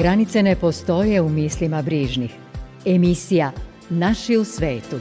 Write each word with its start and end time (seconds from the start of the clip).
Granice 0.00 0.42
ne 0.42 0.56
postoje 0.56 1.20
u 1.20 1.28
mislima 1.28 1.82
brižnih. 1.82 2.30
Emisija 2.84 3.52
Naši 3.90 4.36
u 4.36 4.44
svetu. 4.44 4.96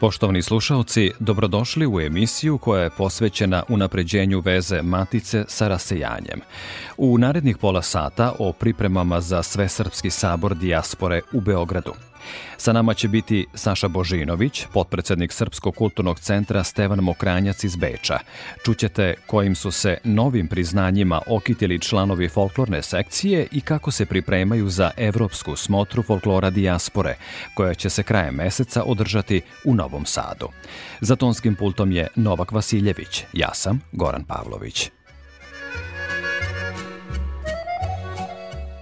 Poštovani 0.00 0.42
slušalci, 0.42 1.10
dobrodošli 1.18 1.86
u 1.86 2.00
emisiju 2.00 2.58
koja 2.58 2.82
je 2.82 2.90
posvećena 2.90 3.62
unapređenju 3.68 4.40
veze 4.40 4.82
Matice 4.82 5.44
sa 5.48 5.68
rasejanjem. 5.68 6.40
U 6.96 7.18
narednih 7.18 7.58
pola 7.58 7.82
sata 7.82 8.32
o 8.38 8.52
pripremama 8.52 9.20
za 9.20 9.42
Svesrpski 9.42 10.10
sabor 10.10 10.56
dijaspore 10.56 11.20
u 11.32 11.40
Beogradu. 11.40 12.09
Sa 12.56 12.72
nama 12.72 12.94
će 12.94 13.08
biti 13.08 13.46
Saša 13.54 13.88
Božinović, 13.88 14.66
potpredsednik 14.72 15.32
Srpskog 15.32 15.74
kulturnog 15.74 16.20
centra 16.20 16.64
Stevan 16.64 16.98
Mokranjac 16.98 17.64
iz 17.64 17.76
Beča. 17.76 18.18
Čućete 18.64 19.14
kojim 19.26 19.54
su 19.54 19.70
se 19.70 19.98
novim 20.04 20.48
priznanjima 20.48 21.20
okitili 21.26 21.80
članovi 21.80 22.28
folklorne 22.28 22.82
sekcije 22.82 23.46
i 23.52 23.60
kako 23.60 23.90
se 23.90 24.06
pripremaju 24.06 24.68
za 24.68 24.90
evropsku 24.96 25.56
smotru 25.56 26.02
folklora 26.02 26.50
dijaspore, 26.50 27.16
koja 27.54 27.74
će 27.74 27.90
se 27.90 28.02
krajem 28.02 28.34
meseca 28.34 28.82
održati 28.82 29.40
u 29.64 29.74
Novom 29.74 30.06
Sadu. 30.06 30.48
Za 31.00 31.16
tonskim 31.16 31.54
pultom 31.54 31.92
je 31.92 32.08
Novak 32.16 32.52
Vasiljević, 32.52 33.24
ja 33.32 33.54
sam 33.54 33.80
Goran 33.92 34.24
Pavlović. 34.24 34.90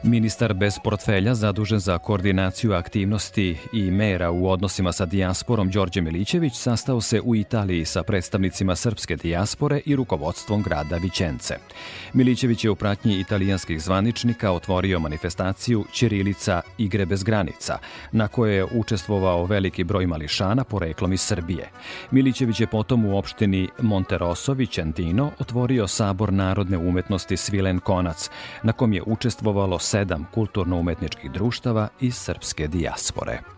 Ministar 0.08 0.54
bez 0.54 0.78
portfelja 0.84 1.34
zadužen 1.34 1.78
za 1.78 1.98
koordinaciju 1.98 2.72
aktivnosti 2.72 3.56
i 3.72 3.90
mera 3.90 4.30
u 4.30 4.48
odnosima 4.48 4.92
sa 4.92 5.06
dijasporom 5.06 5.70
Đorđe 5.70 6.00
Milićević 6.00 6.54
sastao 6.54 7.00
se 7.00 7.20
u 7.20 7.36
Italiji 7.36 7.84
sa 7.84 8.02
predstavnicima 8.02 8.76
srpske 8.76 9.16
dijaspore 9.16 9.80
i 9.86 9.96
rukovodstvom 9.96 10.62
grada 10.62 10.96
Vićence. 10.96 11.54
Milićević 12.12 12.64
je 12.64 12.70
u 12.70 12.74
pratnji 12.74 13.20
italijanskih 13.20 13.82
zvaničnika 13.82 14.52
otvorio 14.52 14.98
manifestaciju 14.98 15.84
Ćirilica 15.92 16.60
igre 16.78 17.06
bez 17.06 17.22
granica, 17.22 17.78
na 18.12 18.28
kojoj 18.28 18.56
je 18.56 18.64
učestvovao 18.64 19.44
veliki 19.44 19.84
broj 19.84 20.06
mališana 20.06 20.64
poreklom 20.64 21.12
iz 21.12 21.20
Srbije. 21.20 21.70
Milićević 22.10 22.60
je 22.60 22.66
potom 22.66 23.04
u 23.04 23.18
opštini 23.18 23.68
Monterosso 23.82 24.52
Vicentino 24.52 25.30
otvorio 25.38 25.86
sabor 25.88 26.32
narodne 26.32 26.78
umetnosti 26.78 27.36
Svilen 27.36 27.80
Konac, 27.80 28.30
na 28.62 28.72
kom 28.72 28.92
je 28.92 29.02
učestvovalo 29.06 29.78
sedam 29.98 30.26
kulturno-umetničkih 30.34 31.30
društava 31.30 31.88
iz 32.00 32.14
srpske 32.14 32.66
dijaspore. 32.66 33.57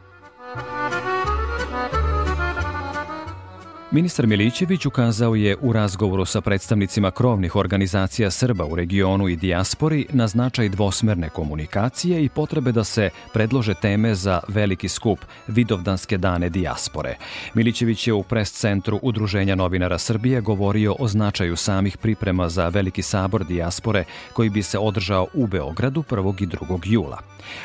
Ministar 3.92 4.26
Milićević 4.26 4.86
ukazao 4.86 5.34
je 5.34 5.56
u 5.60 5.72
razgovoru 5.72 6.24
sa 6.24 6.40
predstavnicima 6.40 7.10
krovnih 7.10 7.56
organizacija 7.56 8.30
Srba 8.30 8.64
u 8.64 8.74
regionu 8.76 9.28
i 9.28 9.36
dijaspori 9.36 10.06
na 10.12 10.26
značaj 10.26 10.68
dvosmerne 10.68 11.28
komunikacije 11.28 12.24
i 12.24 12.28
potrebe 12.28 12.72
da 12.72 12.84
se 12.84 13.10
predlože 13.32 13.74
teme 13.74 14.14
za 14.14 14.40
veliki 14.48 14.88
skup 14.88 15.18
Vidovdanske 15.46 16.18
dane 16.18 16.48
dijaspore. 16.48 17.16
Milićević 17.54 18.06
je 18.06 18.12
u 18.12 18.22
pres 18.22 18.52
centru 18.52 19.00
Udruženja 19.02 19.54
novinara 19.54 19.98
Srbije 19.98 20.40
govorio 20.40 20.94
o 20.98 21.08
značaju 21.08 21.56
samih 21.56 21.96
priprema 21.96 22.48
za 22.48 22.68
veliki 22.68 23.02
sabor 23.02 23.44
dijaspore 23.44 24.04
koji 24.32 24.50
bi 24.50 24.62
se 24.62 24.78
održao 24.78 25.26
u 25.34 25.46
Beogradu 25.46 26.02
1. 26.02 26.42
i 26.42 26.46
2. 26.46 26.80
jula. 26.84 27.18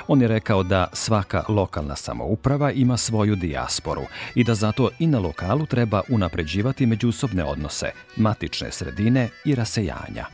On 0.08 0.22
je 0.22 0.28
rekao 0.28 0.64
da 0.64 0.88
svaka 0.94 1.44
lokalna 1.50 1.96
samouprava 1.96 2.72
ima 2.72 2.98
svoju 2.98 3.36
dijasporu 3.36 4.02
i 4.36 4.44
da 4.44 4.56
zato 4.56 4.90
i 5.00 5.08
na 5.08 5.20
lokalu 5.20 5.66
treba 5.66 6.02
unapređivati 6.16 6.86
međusobne 6.86 7.44
odnose, 7.44 7.92
matične 8.16 8.72
sredine 8.72 9.30
i 9.46 9.56
rasejanja. 9.56 10.26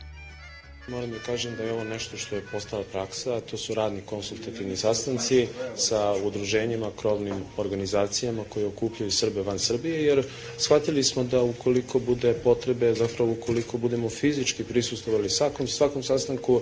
Moram 0.87 1.11
da 1.11 1.19
kažem 1.25 1.55
da 1.55 1.63
je 1.63 1.73
ovo 1.73 1.83
nešto 1.83 2.17
što 2.17 2.35
je 2.35 2.45
postala 2.51 2.83
praksa, 2.91 3.39
to 3.39 3.57
su 3.57 3.73
radni 3.73 4.01
konsultativni 4.01 4.75
sastanci 4.77 5.47
sa 5.75 6.13
udruženjima, 6.23 6.91
krovnim 7.01 7.35
organizacijama 7.57 8.43
koje 8.49 8.65
okupljaju 8.65 9.11
Srbe 9.11 9.41
van 9.41 9.59
Srbije, 9.59 10.05
jer 10.05 10.23
shvatili 10.57 11.03
smo 11.03 11.23
da 11.23 11.43
ukoliko 11.43 11.99
bude 11.99 12.33
potrebe, 12.33 12.93
zapravo 12.93 13.31
ukoliko 13.31 13.77
budemo 13.77 14.09
fizički 14.09 14.63
prisustovali 14.63 15.29
svakom, 15.29 15.67
svakom 15.67 16.03
sastanku, 16.03 16.61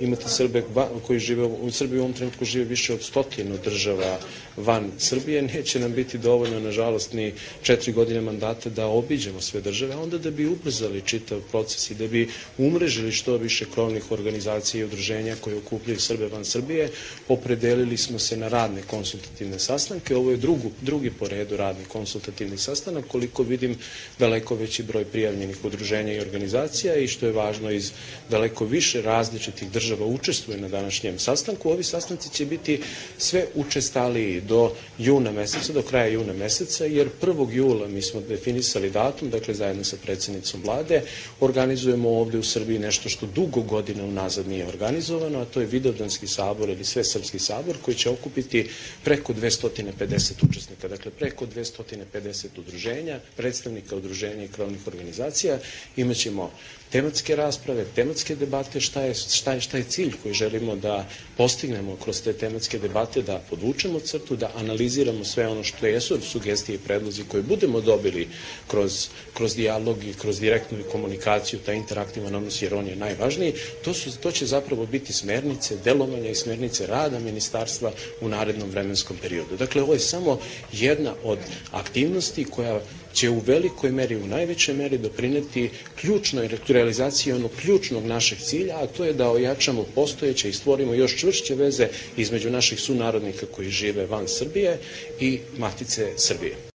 imate 0.00 0.28
Srbe 0.28 0.62
koji 1.06 1.18
žive 1.18 1.44
u 1.44 1.70
Srbiji 1.70 1.98
u 1.98 2.02
ovom 2.02 2.12
trenutku 2.12 2.44
žive 2.44 2.64
više 2.64 2.94
od 2.94 3.02
stotinu 3.02 3.58
država 3.64 4.18
van 4.56 4.90
Srbije, 4.98 5.42
neće 5.42 5.80
nam 5.80 5.92
biti 5.92 6.18
dovoljno, 6.18 6.60
nažalost, 6.60 7.12
ni 7.12 7.32
četiri 7.62 7.92
godine 7.92 8.20
mandata 8.20 8.70
da 8.70 8.86
obiđemo 8.86 9.40
sve 9.40 9.60
države, 9.60 9.94
a 9.94 10.00
onda 10.00 10.18
da 10.18 10.30
bi 10.30 10.46
ubrzali 10.46 11.02
čitav 11.04 11.40
proces 11.50 11.90
i 11.90 11.94
da 11.94 12.06
bi 12.06 12.28
umrežili 12.58 13.12
što 13.12 13.36
više 13.36 13.66
krovnih 13.74 14.12
organizacija 14.12 14.80
i 14.80 14.84
udruženja 14.84 15.36
koje 15.40 15.56
okupljaju 15.56 16.00
Srbe 16.00 16.28
van 16.28 16.44
Srbije, 16.44 16.90
opredelili 17.28 17.96
smo 17.96 18.18
se 18.18 18.36
na 18.36 18.48
radne 18.48 18.82
konsultativne 18.82 19.58
sastanke. 19.58 20.16
Ovo 20.16 20.30
je 20.30 20.36
drugu, 20.36 20.70
drugi 20.80 21.10
po 21.10 21.28
redu 21.28 21.56
radni 21.56 21.84
konsultativni 21.84 22.58
sastanak, 22.58 23.04
koliko 23.08 23.42
vidim 23.42 23.76
daleko 24.18 24.54
veći 24.54 24.82
broj 24.82 25.04
prijavljenih 25.04 25.64
udruženja 25.64 26.12
i 26.12 26.20
organizacija 26.20 26.96
i 26.96 27.08
što 27.08 27.26
je 27.26 27.32
važno 27.32 27.70
iz 27.70 27.92
daleko 28.30 28.64
više 28.64 29.02
različitih 29.02 29.70
država 29.70 29.87
učestvuje 29.96 30.60
na 30.60 30.68
današnjem 30.68 31.18
sastanku. 31.18 31.70
Ovi 31.70 31.84
sastanci 31.84 32.30
će 32.30 32.46
biti 32.46 32.80
sve 33.18 33.46
učestaliji 33.54 34.40
do 34.40 34.74
juna 34.98 35.32
meseca, 35.32 35.72
do 35.72 35.82
kraja 35.82 36.06
juna 36.06 36.32
meseca, 36.32 36.84
jer 36.84 37.08
1. 37.22 37.52
jula 37.52 37.88
mi 37.88 38.02
smo 38.02 38.20
definisali 38.20 38.90
datum, 38.90 39.30
dakle 39.30 39.54
zajedno 39.54 39.84
sa 39.84 39.96
predsednicom 40.02 40.62
vlade, 40.62 41.02
organizujemo 41.40 42.08
ovde 42.08 42.38
u 42.38 42.42
Srbiji 42.42 42.78
nešto 42.78 43.08
što 43.08 43.26
dugo 43.26 43.60
godina 43.60 44.04
unazad 44.04 44.48
nije 44.48 44.66
organizovano, 44.66 45.38
a 45.38 45.44
to 45.44 45.60
je 45.60 45.66
Vidovdanski 45.66 46.26
sabor 46.26 46.68
ili 46.68 46.84
Svesrpski 46.84 47.38
sabor 47.38 47.76
koji 47.82 47.94
će 47.94 48.10
okupiti 48.10 48.68
preko 49.04 49.32
250 49.32 50.48
učesnika, 50.48 50.88
dakle 50.88 51.10
preko 51.10 51.46
250 51.46 52.46
udruženja, 52.58 53.20
predstavnika 53.36 53.96
udruženja 53.96 54.44
i 54.44 54.48
krovnih 54.48 54.86
organizacija. 54.86 55.58
Imaćemo 55.96 56.50
tematske 56.92 57.36
rasprave, 57.36 57.84
tematske 57.94 58.36
debate, 58.36 58.80
šta 58.80 59.02
je, 59.02 59.14
šta 59.14 59.52
je, 59.52 59.60
šta 59.60 59.76
je 59.76 59.84
cilj 59.84 60.12
koji 60.22 60.34
želimo 60.34 60.76
da 60.76 61.06
postignemo 61.36 61.96
kroz 61.96 62.22
te 62.22 62.32
tematske 62.32 62.78
debate, 62.78 63.22
da 63.22 63.42
podvučemo 63.50 64.00
crtu, 64.00 64.36
da 64.36 64.50
analiziramo 64.56 65.24
sve 65.24 65.48
ono 65.48 65.64
što 65.64 65.86
jesu 65.86 66.20
sugestije 66.20 66.76
i 66.76 66.78
predlozi 66.78 67.24
koje 67.28 67.42
budemo 67.42 67.80
dobili 67.80 68.28
kroz, 68.66 69.08
kroz 69.34 69.54
dijalog 69.56 70.04
i 70.04 70.14
kroz 70.14 70.40
direktnu 70.40 70.78
komunikaciju, 70.92 71.60
taj 71.66 71.76
interaktivan 71.76 72.34
odnos, 72.34 72.62
jer 72.62 72.74
on 72.74 72.86
je 72.86 72.96
najvažniji, 72.96 73.54
to, 73.84 73.94
su, 73.94 74.18
to 74.18 74.32
će 74.32 74.46
zapravo 74.46 74.86
biti 74.86 75.12
smernice 75.12 75.76
delovanja 75.76 76.30
i 76.30 76.34
smernice 76.34 76.86
rada 76.86 77.18
ministarstva 77.18 77.92
u 78.20 78.28
narednom 78.28 78.70
vremenskom 78.70 79.16
periodu. 79.22 79.56
Dakle, 79.56 79.82
ovo 79.82 79.92
je 79.92 80.00
samo 80.00 80.38
jedna 80.72 81.14
od 81.24 81.38
aktivnosti 81.72 82.44
koja 82.44 82.80
će 83.18 83.30
u 83.30 83.38
velikoj 83.46 83.90
meri, 83.92 84.16
u 84.16 84.26
najvećoj 84.26 84.74
meri 84.74 84.98
doprineti 84.98 85.70
ključnoj 86.00 86.48
realizaciji 86.68 87.32
onog 87.32 87.50
ključnog 87.60 88.06
našeg 88.06 88.38
cilja, 88.38 88.78
a 88.78 88.86
to 88.86 89.04
je 89.04 89.12
da 89.12 89.30
ojačamo 89.30 89.84
postojeće 89.94 90.48
i 90.48 90.52
stvorimo 90.52 90.94
još 90.94 91.16
čvršće 91.16 91.54
veze 91.54 91.88
između 92.16 92.50
naših 92.50 92.80
sunarodnika 92.80 93.46
koji 93.46 93.70
žive 93.70 94.06
van 94.06 94.28
Srbije 94.28 94.78
i 95.20 95.38
Matice 95.58 96.12
Srbije. 96.16 96.67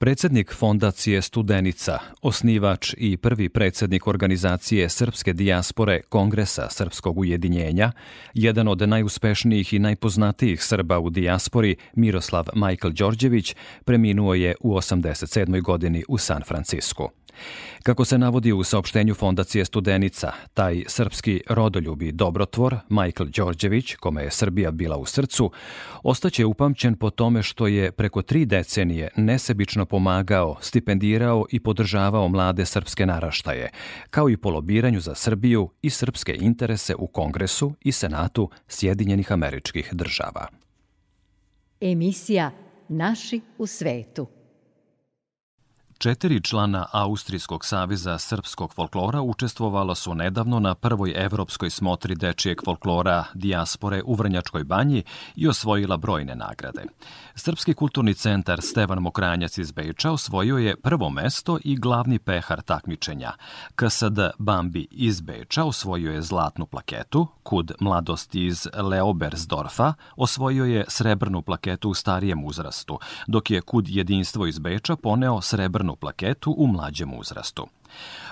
Predsednik 0.00 0.54
fondacije 0.54 1.22
Studenica, 1.22 1.98
osnivač 2.22 2.94
i 2.96 3.16
prvi 3.16 3.48
predsednik 3.48 4.06
organizacije 4.06 4.88
Srpske 4.88 5.32
dijaspore 5.32 6.00
Kongresa 6.08 6.68
Srpskog 6.70 7.18
ujedinjenja, 7.18 7.92
jedan 8.34 8.68
od 8.68 8.88
najuspešnijih 8.88 9.72
i 9.72 9.78
najpoznatijih 9.78 10.64
Srba 10.64 10.98
u 10.98 11.10
dijaspori, 11.10 11.76
Miroslav 11.94 12.46
Majkl 12.54 12.88
Đorđević, 12.88 13.56
preminuo 13.84 14.34
je 14.34 14.54
u 14.60 14.74
87. 14.74 15.62
godini 15.62 16.04
u 16.08 16.18
San 16.18 16.42
Francisku. 16.46 17.08
Kako 17.82 18.04
se 18.04 18.18
navodi 18.18 18.52
u 18.52 18.64
saopštenju 18.64 19.14
Fondacije 19.14 19.64
Studenica, 19.64 20.32
taj 20.54 20.84
srpski 20.86 21.40
rodoljubi 21.48 22.12
dobrotvor, 22.12 22.76
Michael 22.88 23.28
Đorđević, 23.36 23.94
kome 23.94 24.22
je 24.22 24.30
Srbija 24.30 24.70
bila 24.70 24.96
u 24.96 25.06
srcu, 25.06 25.50
ostaće 26.02 26.44
upamćen 26.44 26.96
po 26.96 27.10
tome 27.10 27.42
što 27.42 27.66
je 27.66 27.92
preko 27.92 28.22
tri 28.22 28.44
decenije 28.44 29.08
nesebično 29.16 29.86
pomagao, 29.90 30.56
stipendirao 30.60 31.46
i 31.50 31.60
podržavao 31.60 32.28
mlade 32.28 32.66
srpske 32.66 33.06
naraštaje, 33.06 33.70
kao 34.10 34.30
i 34.30 34.36
po 34.36 34.50
lobiranju 34.50 35.00
za 35.00 35.14
Srbiju 35.14 35.70
i 35.82 35.90
srpske 35.90 36.36
interese 36.40 36.94
u 36.94 37.06
Kongresu 37.06 37.72
i 37.80 37.92
Senatu 37.92 38.50
Sjedinjenih 38.68 39.32
američkih 39.32 39.88
država. 39.92 40.46
Emisija 41.80 42.50
Naši 42.88 43.40
u 43.58 43.66
svetu. 43.66 44.26
Četiri 46.02 46.40
člana 46.40 46.86
Austrijskog 46.92 47.64
saveza 47.64 48.18
srpskog 48.18 48.74
folklora 48.74 49.22
učestvovala 49.22 49.94
su 49.94 50.14
nedavno 50.14 50.60
na 50.60 50.74
prvoj 50.74 51.12
evropskoj 51.16 51.70
smotri 51.70 52.14
dečijeg 52.14 52.60
folklora 52.64 53.24
Dijaspore 53.34 54.02
u 54.04 54.14
Vrnjačkoj 54.14 54.64
banji 54.64 55.02
i 55.36 55.48
osvojila 55.48 55.96
brojne 55.96 56.34
nagrade. 56.34 56.84
Srpski 57.34 57.74
kulturni 57.74 58.14
centar 58.14 58.62
Stevan 58.62 58.98
Mokranjac 58.98 59.58
iz 59.58 59.72
Beča 59.72 60.10
osvojio 60.10 60.56
je 60.56 60.76
prvo 60.76 61.10
mesto 61.10 61.58
i 61.64 61.76
glavni 61.76 62.18
pehar 62.18 62.62
takmičenja. 62.62 63.32
KSD 63.74 64.18
Bambi 64.38 64.86
iz 64.90 65.20
Beča 65.20 65.64
osvojio 65.64 66.12
je 66.12 66.22
zlatnu 66.22 66.66
plaketu, 66.66 67.26
Kud 67.42 67.72
mladosti 67.80 68.46
iz 68.46 68.68
Leobersdorfa 68.74 69.94
osvojio 70.16 70.64
je 70.64 70.84
srebrnu 70.88 71.42
plaketu 71.42 71.90
u 71.90 71.94
starijem 71.94 72.44
uzrastu, 72.44 72.98
dok 73.26 73.50
je 73.50 73.60
Kud 73.60 73.88
jedinstvo 73.88 74.46
iz 74.46 74.58
Beča 74.58 74.96
poneo 74.96 75.40
srebrnu 75.40 75.89
plaketu 75.96 76.54
u 76.58 76.66
mlađem 76.66 77.18
uzrastu. 77.18 77.66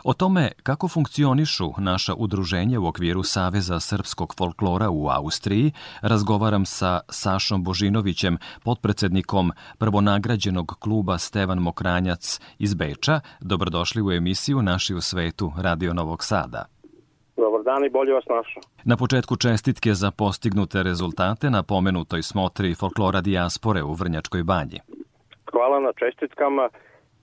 O 0.04 0.12
tome 0.12 0.50
kako 0.62 0.88
funkcionišu 0.88 1.72
naša 1.78 2.14
udruženja 2.14 2.80
u 2.80 2.86
okviru 2.86 3.22
Saveza 3.22 3.80
srpskog 3.80 4.34
folklora 4.38 4.90
u 4.90 5.08
Austriji 5.08 5.72
razgovaram 6.02 6.66
sa 6.66 7.00
Sašom 7.08 7.64
Božinovićem, 7.64 8.38
potpredsednikom 8.64 9.52
prvonagrađenog 9.78 10.76
kluba 10.80 11.18
Stevan 11.18 11.58
Mokranjac 11.58 12.40
iz 12.58 12.74
Beča. 12.74 13.20
Dobrodošli 13.40 14.02
u 14.02 14.12
emisiju 14.12 14.62
Naši 14.62 14.94
u 14.94 15.00
svetu 15.00 15.52
Radio 15.62 15.94
Novog 15.94 16.24
Sada. 16.24 16.64
Dobar 17.36 17.62
dan 17.62 17.84
i 17.84 17.90
bolje 17.90 18.12
vas 18.12 18.24
našao. 18.28 18.62
Na 18.84 18.96
početku 18.96 19.36
čestitke 19.36 19.94
za 19.94 20.10
postignute 20.10 20.82
rezultate 20.82 21.50
na 21.50 21.62
pomenutoj 21.62 22.22
smotri 22.22 22.74
folklora 22.74 23.20
dijaspore 23.20 23.82
u 23.82 23.92
Vrnjačkoj 23.92 24.42
banji. 24.42 24.80
Hvala 25.52 25.80
na 25.80 25.92
čestitkama 26.00 26.68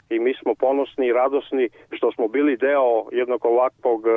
i 0.09 0.19
mi 0.19 0.33
smo 0.33 0.55
ponosni 0.55 1.07
i 1.07 1.13
radosni 1.13 1.69
što 1.91 2.11
smo 2.11 2.27
bili 2.27 2.57
deo 2.57 3.05
jednog 3.11 3.45
ovakvog, 3.45 4.07
e, 4.07 4.11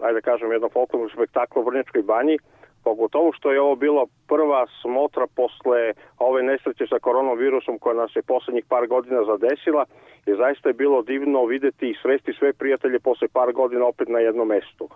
ajde 0.00 0.14
da 0.14 0.20
kažem, 0.20 0.52
jednog 0.52 0.72
folklornog 0.72 1.10
spektakla 1.10 1.62
u 1.62 1.64
Vrnjačkoj 1.64 2.02
banji, 2.02 2.38
pogotovo 2.84 3.32
što 3.32 3.52
je 3.52 3.60
ovo 3.60 3.74
bilo 3.76 4.06
prva 4.28 4.66
smotra 4.82 5.26
posle 5.36 5.92
ove 6.18 6.42
nesreće 6.42 6.86
sa 6.86 6.98
koronavirusom 6.98 7.78
koja 7.78 7.94
nas 7.94 8.16
je 8.16 8.22
poslednjih 8.22 8.64
par 8.68 8.86
godina 8.86 9.24
zadesila 9.24 9.84
i 10.26 10.34
zaista 10.34 10.68
je 10.68 10.80
bilo 10.82 11.02
divno 11.02 11.44
videti 11.44 11.90
i 11.90 11.96
sresti 12.02 12.32
sve 12.38 12.52
prijatelje 12.52 13.00
posle 13.00 13.28
par 13.28 13.52
godina 13.52 13.86
opet 13.86 14.08
na 14.08 14.18
jednom 14.18 14.48
mestu. 14.48 14.88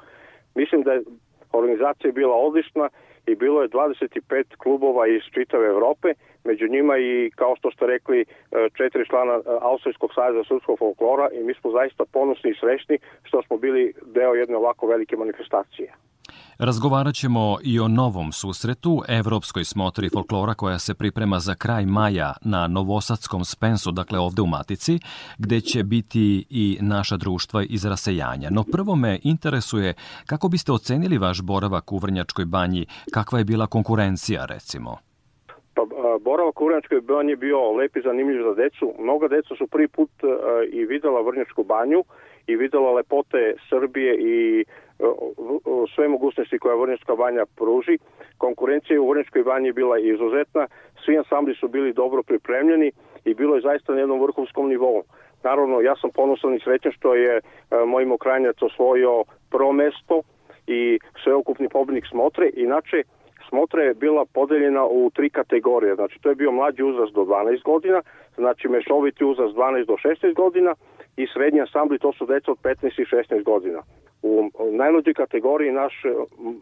Mislim 0.54 0.82
da 0.82 0.92
je 0.92 1.02
organizacija 1.52 2.12
bila 2.12 2.36
odlična 2.36 2.88
i 3.26 3.34
bilo 3.34 3.62
je 3.62 3.68
25 3.68 4.56
klubova 4.56 5.06
iz 5.06 5.22
čitave 5.34 5.66
Evrope, 5.66 6.08
među 6.44 6.68
njima 6.68 6.98
i 6.98 7.30
kao 7.34 7.56
što 7.56 7.70
ste 7.70 7.86
rekli 7.86 8.20
e, 8.20 8.24
četiri 8.76 9.06
člana 9.06 9.34
e, 9.34 9.40
Austrijskog 9.60 10.10
savjeza 10.14 10.44
srpskog 10.48 10.78
folklora 10.78 11.28
i 11.32 11.44
mi 11.44 11.54
smo 11.54 11.70
zaista 11.70 12.04
ponosni 12.12 12.50
i 12.50 12.58
srećni 12.60 12.98
što 13.22 13.42
smo 13.42 13.56
bili 13.56 13.94
deo 14.06 14.34
jedne 14.34 14.56
ovako 14.56 14.86
velike 14.86 15.16
manifestacije. 15.16 15.92
Razgovarat 16.58 17.14
ćemo 17.14 17.56
i 17.64 17.80
o 17.80 17.88
novom 17.88 18.32
susretu, 18.32 19.02
Evropskoj 19.08 19.64
smotri 19.64 20.08
folklora 20.08 20.54
koja 20.54 20.78
se 20.78 20.94
priprema 20.94 21.38
za 21.38 21.54
kraj 21.54 21.86
maja 21.86 22.32
na 22.44 22.66
Novosadskom 22.66 23.44
Spensu, 23.44 23.90
dakle 23.92 24.18
ovde 24.18 24.42
u 24.42 24.46
Matici, 24.46 24.98
gde 25.38 25.60
će 25.60 25.82
biti 25.82 26.46
i 26.50 26.78
naša 26.80 27.16
društva 27.16 27.62
iz 27.62 27.84
rasejanja. 27.84 28.48
No 28.50 28.64
prvo 28.72 28.96
me 28.96 29.18
interesuje 29.22 29.94
kako 30.26 30.48
biste 30.48 30.72
ocenili 30.72 31.18
vaš 31.18 31.42
boravak 31.42 31.92
u 31.92 31.98
Vrnjačkoj 31.98 32.44
banji, 32.44 32.86
kakva 33.12 33.38
je 33.38 33.44
bila 33.44 33.66
konkurencija 33.66 34.44
recimo? 34.44 34.96
Pa, 35.74 35.82
boravak 36.20 36.60
u 36.60 36.66
Vrnjačkoj 36.66 37.00
banji 37.00 37.30
je 37.30 37.36
bio 37.36 37.72
lep 37.72 37.96
i 37.96 38.02
zanimljiv 38.04 38.42
za 38.42 38.54
decu. 38.62 38.94
Mnoga 38.98 39.28
deca 39.28 39.54
su 39.58 39.66
prvi 39.66 39.88
put 39.88 40.10
i 40.72 40.84
videla 40.84 41.20
Vrnjačku 41.20 41.64
banju 41.64 42.04
i 42.46 42.56
videla 42.56 42.92
lepote 42.92 43.54
Srbije 43.68 44.12
i 44.20 44.64
sve 45.94 46.08
mogućnosti 46.08 46.58
koje 46.58 46.76
Vrnjačka 46.76 47.14
banja 47.14 47.44
pruži. 47.56 47.98
Konkurencija 48.38 49.00
u 49.00 49.08
Vrnjačkoj 49.08 49.42
banji 49.42 49.66
je 49.68 49.72
bila 49.72 49.98
izuzetna, 49.98 50.66
svi 51.04 51.18
ansambli 51.18 51.54
su 51.54 51.68
bili 51.68 51.92
dobro 51.92 52.22
pripremljeni 52.22 52.92
i 53.24 53.34
bilo 53.34 53.54
je 53.54 53.60
zaista 53.60 53.92
na 53.92 54.00
jednom 54.00 54.22
vrhovskom 54.22 54.68
nivou. 54.68 55.02
Naravno, 55.42 55.80
ja 55.80 55.96
sam 55.96 56.10
ponosan 56.10 56.54
i 56.54 56.60
srećan 56.64 56.92
što 56.92 57.14
je 57.14 57.40
moj 57.86 58.04
mokranjac 58.04 58.62
osvojio 58.62 59.24
prvo 59.50 59.72
mesto 59.72 60.22
i 60.66 60.98
sveokupni 61.24 61.68
pobednik 61.68 62.04
smotre. 62.10 62.50
Inače, 62.54 63.02
smotra 63.48 63.82
je 63.82 63.94
bila 63.94 64.24
podeljena 64.32 64.86
u 64.86 65.10
tri 65.14 65.30
kategorije. 65.30 65.94
Znači, 65.94 66.18
to 66.22 66.28
je 66.28 66.34
bio 66.34 66.52
mlađi 66.52 66.82
uzrast 66.82 67.12
do 67.14 67.20
12 67.20 67.62
godina, 67.62 68.02
znači 68.36 68.68
mešoviti 68.68 69.24
uzrast 69.24 69.54
12 69.54 69.86
do 69.86 69.96
16 70.04 70.34
godina 70.34 70.74
i 71.16 71.26
srednji 71.26 71.60
ansambli, 71.60 71.98
to 71.98 72.12
su 72.12 72.26
deca 72.26 72.50
od 72.50 72.58
15 72.62 73.00
i 73.00 73.04
16 73.04 73.42
godina. 73.42 73.82
U 74.26 74.50
najmlađoj 74.72 75.14
kategoriji 75.14 75.72
naš 75.72 75.94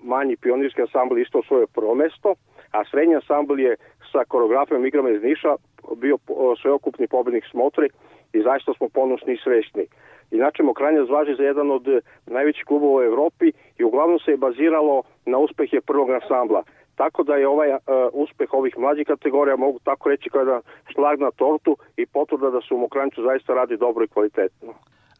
manji 0.02 0.36
pionirski 0.36 0.82
ansambl 0.82 1.18
isto 1.18 1.42
svoje 1.42 1.66
prvo 1.66 1.94
mesto, 1.94 2.34
a 2.70 2.84
srednji 2.90 3.14
ansambl 3.14 3.60
je 3.60 3.76
sa 4.12 4.24
koreografijom 4.28 4.86
igrama 4.86 5.10
iz 5.10 5.22
Niša 5.22 5.56
bio 5.96 6.16
sveokupni 6.62 7.06
pobednik 7.08 7.44
smotre 7.50 7.86
i 8.32 8.42
zaista 8.42 8.72
smo 8.76 8.88
ponosni 8.88 9.32
i 9.32 9.42
srećni. 9.44 9.86
Inače, 10.30 10.62
Mokranjac 10.62 11.08
važi 11.08 11.34
za 11.34 11.42
jedan 11.42 11.70
od 11.70 11.84
najvećih 12.26 12.64
klubova 12.64 13.00
u 13.00 13.02
Evropi 13.02 13.52
i 13.78 13.84
uglavnom 13.84 14.18
se 14.18 14.30
je 14.30 14.36
baziralo 14.36 15.02
na 15.26 15.38
uspehe 15.38 15.80
prvog 15.80 16.10
ansambla. 16.10 16.62
Tako 16.96 17.22
da 17.22 17.36
je 17.36 17.48
ovaj 17.48 17.70
uh, 17.70 17.78
uspeh 18.12 18.54
ovih 18.54 18.78
mlađih 18.78 19.06
kategorija, 19.06 19.56
mogu 19.56 19.78
tako 19.84 20.08
reći, 20.08 20.30
kao 20.30 20.40
jedan 20.40 20.62
šlag 20.92 21.20
na 21.20 21.30
tortu 21.30 21.76
i 21.96 22.06
potvrda 22.06 22.50
da 22.50 22.60
se 22.60 22.74
u 22.74 22.78
Mokranjcu 22.78 23.22
zaista 23.22 23.54
radi 23.54 23.76
dobro 23.76 24.04
i 24.04 24.08
kvalitetno. 24.08 24.74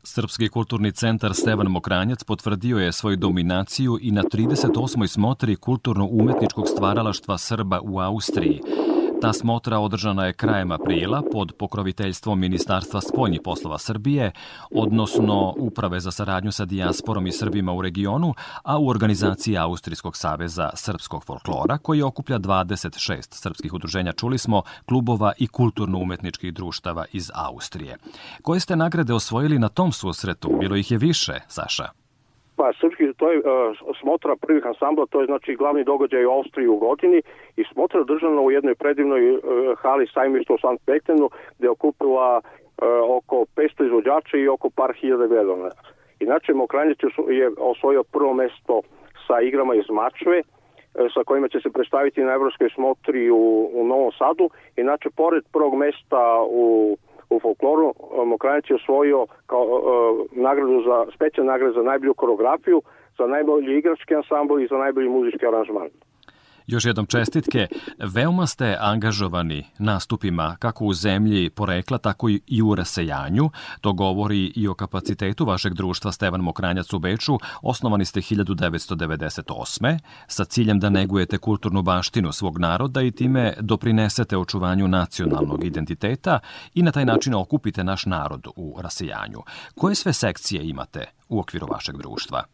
Srpski 0.07 0.49
kulturni 0.49 0.93
centar 0.93 1.35
Stevan 1.35 1.67
Mokranjac 1.67 2.25
potvrdio 2.25 2.79
je 2.79 2.93
svoju 2.93 3.17
dominaciju 3.17 3.99
i 4.01 4.11
na 4.11 4.23
38. 4.23 5.07
smotri 5.07 5.57
kulturno-umetničkog 5.57 6.69
stvaralaštva 6.69 7.39
Srba 7.39 7.81
u 7.81 7.99
Austriji, 8.01 8.61
Ta 9.25 9.33
smotra 9.33 9.79
održana 9.79 10.27
je 10.27 10.33
krajem 10.33 10.73
aprila 10.73 11.23
pod 11.33 11.53
pokroviteljstvom 11.59 12.41
Ministarstva 12.41 13.01
spoljnih 13.01 13.41
poslova 13.45 13.79
Srbije, 13.79 14.33
odnosno 14.71 15.55
Uprave 15.57 16.01
za 16.01 16.11
saradnju 16.11 16.53
sa 16.53 16.65
dijasporom 16.65 17.27
i 17.27 17.33
Srbima 17.33 17.73
u 17.73 17.83
regionu, 17.83 18.35
a 18.63 18.79
u 18.79 18.89
organizaciji 18.89 19.59
Austrijskog 19.59 20.17
saveza 20.17 20.71
srpskog 20.75 21.25
folklora, 21.25 21.79
koji 21.79 22.03
okuplja 22.03 22.39
26 22.39 23.35
srpskih 23.35 23.75
udruženja, 23.75 24.13
čuli 24.13 24.39
smo, 24.39 24.63
klubova 24.89 25.33
i 25.39 25.47
kulturno-umetničkih 25.47 26.55
društava 26.55 27.05
iz 27.13 27.31
Austrije. 27.35 27.97
Koje 28.43 28.61
ste 28.61 28.77
nagrade 28.77 29.15
osvojili 29.15 29.59
na 29.59 29.69
tom 29.69 29.93
susretu? 29.93 30.57
Bilo 30.61 30.77
ih 30.77 30.91
je 30.91 30.99
više, 30.99 31.33
Saša? 31.49 31.89
Pa 32.57 32.73
to 33.25 33.33
je 33.33 33.39
uh, 33.39 33.45
smotra 34.01 34.37
prvih 34.37 34.67
ansambla, 34.67 35.07
to 35.07 35.21
je 35.21 35.27
znači 35.27 35.57
glavni 35.57 35.85
događaj 35.85 36.25
u 36.25 36.31
Austriji 36.31 36.69
u 36.69 36.77
godini 36.77 37.23
i 37.57 37.65
smotra 37.73 38.03
držana 38.05 38.41
u 38.41 38.51
jednoj 38.51 38.75
predivnoj 38.75 39.33
uh, 39.33 39.41
hali 39.79 40.07
sajmišta 40.15 40.55
u 40.55 40.59
St. 40.59 40.81
Pektenu 40.87 41.31
gde 41.59 41.67
je 41.67 41.71
okupila 41.71 42.41
uh, 42.41 42.85
oko 43.17 43.37
500 43.57 43.87
izvođača 43.87 44.37
i 44.37 44.49
oko 44.49 44.71
par 44.71 44.93
hiljada 45.01 45.27
gledana. 45.27 45.71
Inače, 46.21 46.53
Mokranjić 46.55 46.99
je 47.31 47.51
osvojio 47.59 48.03
prvo 48.13 48.35
mesto 48.35 48.81
sa 49.27 49.41
igrama 49.41 49.75
iz 49.75 49.89
Mačve, 49.91 50.43
sa 51.15 51.21
kojima 51.27 51.49
će 51.49 51.61
se 51.61 51.71
predstaviti 51.71 52.25
na 52.25 52.33
Evropskoj 52.33 52.69
smotri 52.75 53.31
u, 53.31 53.71
u 53.75 53.87
Novom 53.87 54.13
Sadu. 54.19 54.51
Inače, 54.77 55.09
pored 55.17 55.45
prvog 55.53 55.75
mesta 55.75 56.43
u 56.49 56.97
u 57.31 57.41
folkloru 57.41 57.95
Mokranac 58.27 58.71
je 58.71 58.77
osvojio 58.77 59.27
kao 59.47 59.65
uh, 59.65 59.81
nagradu 60.33 60.83
za 60.83 61.07
specijalnu 61.15 61.53
nagradu 61.53 61.75
za 61.75 61.83
najbolju 61.83 62.15
koreografiju, 62.15 62.83
za 63.19 63.27
najbolji 63.27 63.79
igrački 63.79 64.15
ansambl 64.15 64.61
i 64.61 64.67
za 64.71 64.77
najbolji 64.77 65.09
muzički 65.09 65.47
aranžman. 65.47 65.89
Još 66.67 66.85
jednom 66.85 67.07
čestitke. 67.07 67.67
Veoma 67.99 68.47
ste 68.47 68.77
angažovani 68.81 69.65
nastupima 69.79 70.57
kako 70.59 70.85
u 70.85 70.93
zemlji 70.93 71.51
porekla, 71.51 71.99
tako 71.99 72.29
i 72.47 72.63
u 72.63 72.75
rasejanju. 72.75 73.51
To 73.81 73.93
govori 73.93 74.53
i 74.57 74.69
o 74.69 74.75
kapacitetu 74.75 75.45
vašeg 75.45 75.75
društva 75.75 76.13
Stevan 76.13 76.41
Mokranjac 76.41 76.93
u 76.93 76.99
Beču. 76.99 77.39
Osnovani 77.63 78.05
ste 78.05 78.21
1998. 78.21 79.99
sa 80.27 80.45
ciljem 80.45 80.81
da 80.81 80.91
negujete 80.91 81.39
kulturnu 81.39 81.83
baštinu 81.83 82.33
svog 82.33 82.59
naroda 82.59 83.03
i 83.03 83.11
time 83.11 83.55
doprinesete 83.61 84.37
očuvanju 84.37 84.89
nacionalnog 84.89 85.65
identiteta 85.65 86.39
i 86.75 86.83
na 86.83 86.93
taj 86.93 87.05
način 87.05 87.35
okupite 87.35 87.85
naš 87.85 88.07
narod 88.07 88.47
u 88.57 88.79
rasejanju. 88.83 89.43
Koje 89.75 89.95
sve 89.95 90.13
sekcije 90.13 90.69
imate 90.69 91.07
u 91.29 91.41
okviru 91.41 91.67
vašeg 91.71 91.97
društva? 91.97 92.45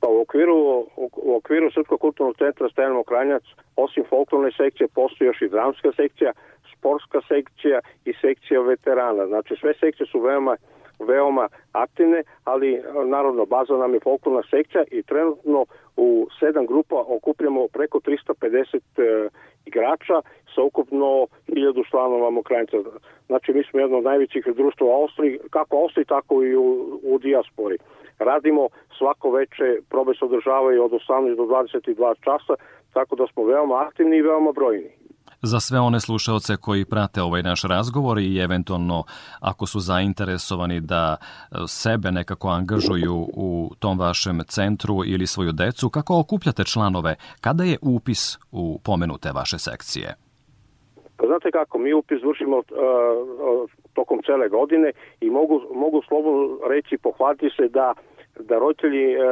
Pa 0.00 0.08
u 0.08 0.20
okviru, 0.20 0.86
u 1.16 1.36
okviru 1.36 1.70
Srpskog 1.70 2.00
kulturnog 2.00 2.36
centra 2.36 2.68
Stevan 2.68 2.92
Mokranjac, 2.92 3.42
osim 3.76 4.04
folklorne 4.08 4.50
sekcije, 4.56 4.88
postoji 4.88 5.26
još 5.26 5.42
i 5.42 5.48
dramska 5.48 5.92
sekcija, 5.96 6.32
sportska 6.72 7.20
sekcija 7.28 7.80
i 8.04 8.12
sekcija 8.20 8.60
veterana. 8.60 9.26
Znači 9.26 9.56
sve 9.60 9.74
sekcije 9.74 10.06
su 10.06 10.20
veoma 10.20 10.56
veoma 11.06 11.48
aktivne, 11.72 12.22
ali 12.44 12.82
naravno 13.06 13.46
baza 13.46 13.76
nam 13.76 13.94
je 13.94 14.00
folklorna 14.00 14.42
sekcija 14.50 14.84
i 14.90 15.02
trenutno 15.02 15.66
u 15.96 16.28
sedam 16.40 16.66
grupa 16.66 17.04
okupljamo 17.08 17.68
preko 17.68 17.98
350 17.98 18.76
e, 18.76 19.28
igrača 19.66 20.22
sa 20.54 20.62
ukupno 20.62 21.26
1000 21.48 21.90
članova 21.90 22.30
Mokrajnica. 22.30 22.76
Znači 23.26 23.52
mi 23.52 23.64
smo 23.64 23.80
jedno 23.80 23.98
od 23.98 24.04
najvećih 24.04 24.44
društva 24.46 24.86
u 24.86 25.02
Austriji, 25.02 25.38
kako 25.50 25.76
u 25.76 25.82
Austriji, 25.82 26.04
tako 26.04 26.42
i 26.42 26.56
u, 26.56 27.00
u 27.02 27.18
dijaspori. 27.18 27.78
Radimo 28.18 28.68
svako 29.00 29.26
veče, 29.38 29.68
probe 29.92 30.12
se 30.18 30.24
održavaju 30.24 30.84
od 30.84 30.92
18 30.92 31.36
do 31.40 31.42
22 31.42 32.14
časa, 32.26 32.54
tako 32.96 33.16
da 33.16 33.24
smo 33.32 33.44
veoma 33.44 33.76
aktivni 33.86 34.16
i 34.16 34.26
veoma 34.30 34.52
brojni. 34.52 34.90
Za 35.42 35.60
sve 35.60 35.80
one 35.80 36.00
slušaoce 36.00 36.52
koji 36.56 36.84
prate 36.84 37.22
ovaj 37.22 37.42
naš 37.42 37.62
razgovor 37.62 38.18
i 38.18 38.38
eventualno 38.38 39.04
ako 39.40 39.66
su 39.66 39.78
zainteresovani 39.80 40.80
da 40.80 41.16
e, 41.16 41.56
sebe 41.66 42.10
nekako 42.10 42.48
angažuju 42.48 43.16
u 43.46 43.70
tom 43.78 43.98
vašem 43.98 44.38
centru 44.48 44.96
ili 45.06 45.26
svoju 45.26 45.52
decu, 45.52 45.88
kako 45.88 46.20
okupljate 46.20 46.64
članove? 46.64 47.14
Kada 47.40 47.64
je 47.64 47.78
upis 47.82 48.38
u 48.52 48.80
pomenute 48.84 49.28
vaše 49.34 49.58
sekcije? 49.58 50.14
Pa 51.16 51.26
znate 51.26 51.50
kako, 51.50 51.78
mi 51.78 51.92
upis 51.92 52.22
vršimo 52.22 52.56
uh, 52.56 52.64
tokom 53.94 54.18
cele 54.26 54.48
godine 54.48 54.92
i 55.20 55.30
mogu, 55.30 55.60
mogu 55.74 56.02
slobodno 56.08 56.68
reći, 56.68 56.98
pohvaliti 56.98 57.50
se 57.56 57.68
da 57.68 57.94
da 58.40 58.58
roditelji 58.58 59.16
uh, 59.16 59.22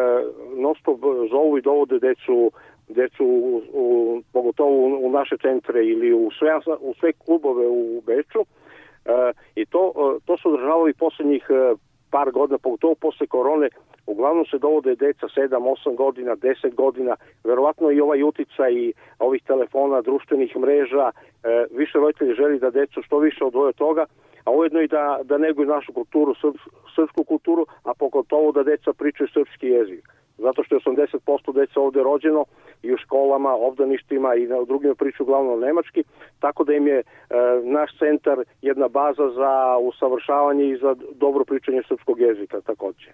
non 0.57 0.75
stop 0.81 1.00
zovu 1.31 1.59
i 1.59 1.62
dovode 1.62 1.99
decu 1.99 2.53
decu 2.88 3.25
u, 3.25 3.62
u, 3.73 4.23
pogotovo 4.33 4.71
u, 4.71 5.07
u 5.07 5.11
naše 5.11 5.37
centre 5.37 5.87
ili 5.87 6.12
u 6.12 6.31
sve, 6.38 6.50
u 6.81 6.95
sve 7.00 7.12
klubove 7.12 7.67
u 7.67 8.03
Beču. 8.07 8.41
E, 9.05 9.33
i 9.55 9.67
to, 9.67 9.93
e, 9.97 10.27
to 10.27 10.37
su 10.37 10.49
održavali 10.49 10.95
poslednjih 10.95 11.47
e, 11.50 11.75
par 12.11 12.31
godina, 12.31 12.59
pogotovo 12.59 12.95
posle 12.95 13.27
korone, 13.27 13.69
uglavnom 14.09 14.45
se 14.50 14.59
dovode 14.59 14.95
deca 14.95 15.27
7, 15.37 15.75
8 15.85 15.97
godina, 15.97 16.37
10 16.37 16.75
godina, 16.75 17.17
verovatno 17.45 17.91
i 17.91 18.00
ovaj 18.00 18.23
utica 18.23 18.69
i 18.69 18.93
ovih 19.19 19.43
telefona, 19.43 20.00
društvenih 20.00 20.57
mreža, 20.57 21.11
e, 21.11 21.12
više 21.71 21.99
roditelji 21.99 22.35
želi 22.35 22.59
da 22.59 22.71
decu 22.71 23.03
što 23.03 23.19
više 23.19 23.45
odvoje 23.45 23.69
od 23.69 23.75
toga, 23.75 24.05
a 24.45 24.50
ujedno 24.50 24.81
i 24.81 24.88
da, 24.88 25.21
da 25.25 25.38
neguju 25.38 25.69
našu 25.69 25.93
kulturu, 25.93 26.35
srpsku 26.97 27.25
kulturu, 27.25 27.67
a 27.85 27.95
pogotovo 27.95 28.53
da 28.53 28.62
deca 28.62 28.93
pričaju 28.93 29.29
srpski 29.29 29.67
jezik 29.67 30.19
zato 30.38 30.65
što 30.65 30.75
je 30.75 30.81
80% 30.81 31.55
deca 31.55 31.81
ovde 31.81 32.03
rođeno 32.03 32.45
i 32.83 32.93
u 32.95 32.97
školama, 32.97 33.55
obdaništima 33.55 34.35
i 34.35 34.47
na 34.47 34.65
drugim 34.65 34.95
priču 34.97 35.23
uglavnom 35.23 35.61
nemački, 35.61 36.05
tako 36.41 36.65
da 36.65 36.73
im 36.73 36.87
je 36.87 36.99
e, 36.99 37.05
naš 37.65 37.99
centar 37.99 38.38
jedna 38.62 38.88
baza 38.88 39.31
za 39.31 39.77
usavršavanje 39.81 40.65
i 40.65 40.77
za 40.77 40.95
dobro 41.15 41.45
pričanje 41.45 41.83
srpskog 41.88 42.21
jezika 42.21 42.61
takođe. 42.61 43.11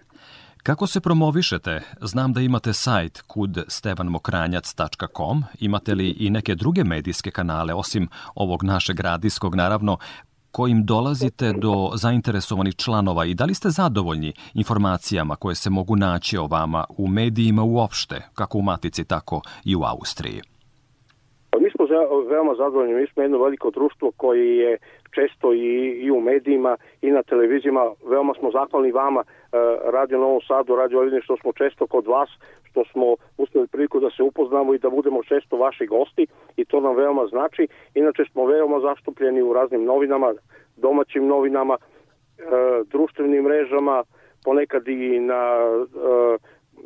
Kako 0.67 0.87
se 0.87 1.01
promovišete? 1.01 1.81
Znam 2.01 2.33
da 2.33 2.41
imate 2.41 2.73
sajt 2.73 3.21
kudstevanmokranjac.com. 3.21 5.43
Imate 5.59 5.95
li 5.95 6.15
i 6.19 6.29
neke 6.29 6.55
druge 6.55 6.83
medijske 6.83 7.31
kanale, 7.31 7.73
osim 7.73 8.07
ovog 8.35 8.63
našeg 8.63 8.99
radijskog, 8.99 9.55
naravno, 9.55 9.97
kojim 10.51 10.85
dolazite 10.85 11.53
do 11.53 11.91
zainteresovanih 11.95 12.75
članova 12.75 13.25
i 13.25 13.33
da 13.33 13.45
li 13.45 13.53
ste 13.53 13.69
zadovoljni 13.69 14.33
informacijama 14.53 15.35
koje 15.35 15.55
se 15.55 15.69
mogu 15.69 15.95
naći 15.95 16.37
o 16.37 16.47
vama 16.47 16.85
u 16.97 17.07
medijima 17.07 17.63
uopšte, 17.63 18.21
kako 18.33 18.57
u 18.57 18.61
Matici, 18.61 19.07
tako 19.07 19.41
i 19.65 19.75
u 19.75 19.83
Austriji? 19.83 20.41
Pa 21.51 21.59
mi 21.59 21.71
smo 21.71 21.85
veoma 22.29 22.55
zadovoljni, 22.57 22.93
mi 22.93 23.07
smo 23.07 23.21
jedno 23.21 23.43
veliko 23.43 23.71
društvo 23.71 24.11
koji 24.17 24.57
je 24.57 24.77
često 25.15 25.53
i, 25.53 25.67
i 26.05 26.11
u 26.11 26.21
medijima 26.21 26.77
i 27.01 27.11
na 27.11 27.23
televizijama, 27.23 27.83
veoma 28.09 28.33
smo 28.39 28.51
zahvalni 28.51 28.91
vama, 28.91 29.21
e, 29.21 29.25
Radio 29.95 30.17
Novom 30.19 30.41
Sadu, 30.47 30.75
Radio 30.75 30.99
Oljeni, 30.99 31.21
što 31.21 31.37
smo 31.37 31.53
često 31.53 31.87
kod 31.87 32.07
vas, 32.07 32.29
što 32.63 32.83
smo 32.91 33.15
uspeli 33.37 33.67
priliku 33.67 33.99
da 33.99 34.09
se 34.09 34.23
upoznamo 34.23 34.73
i 34.73 34.79
da 34.79 34.89
budemo 34.89 35.23
često 35.23 35.57
vaši 35.57 35.85
gosti 35.85 36.27
i 36.57 36.65
to 36.65 36.81
nam 36.81 36.95
veoma 36.95 37.25
znači. 37.27 37.67
Inače 37.93 38.23
smo 38.31 38.45
veoma 38.45 38.79
zastupljeni 38.79 39.41
u 39.41 39.53
raznim 39.53 39.83
novinama, 39.83 40.33
domaćim 40.77 41.27
novinama, 41.27 41.77
e, 41.77 41.81
društvenim 42.91 43.43
mrežama, 43.43 44.03
ponekad 44.45 44.87
i 44.87 45.19
na 45.19 45.41
e, 45.65 46.37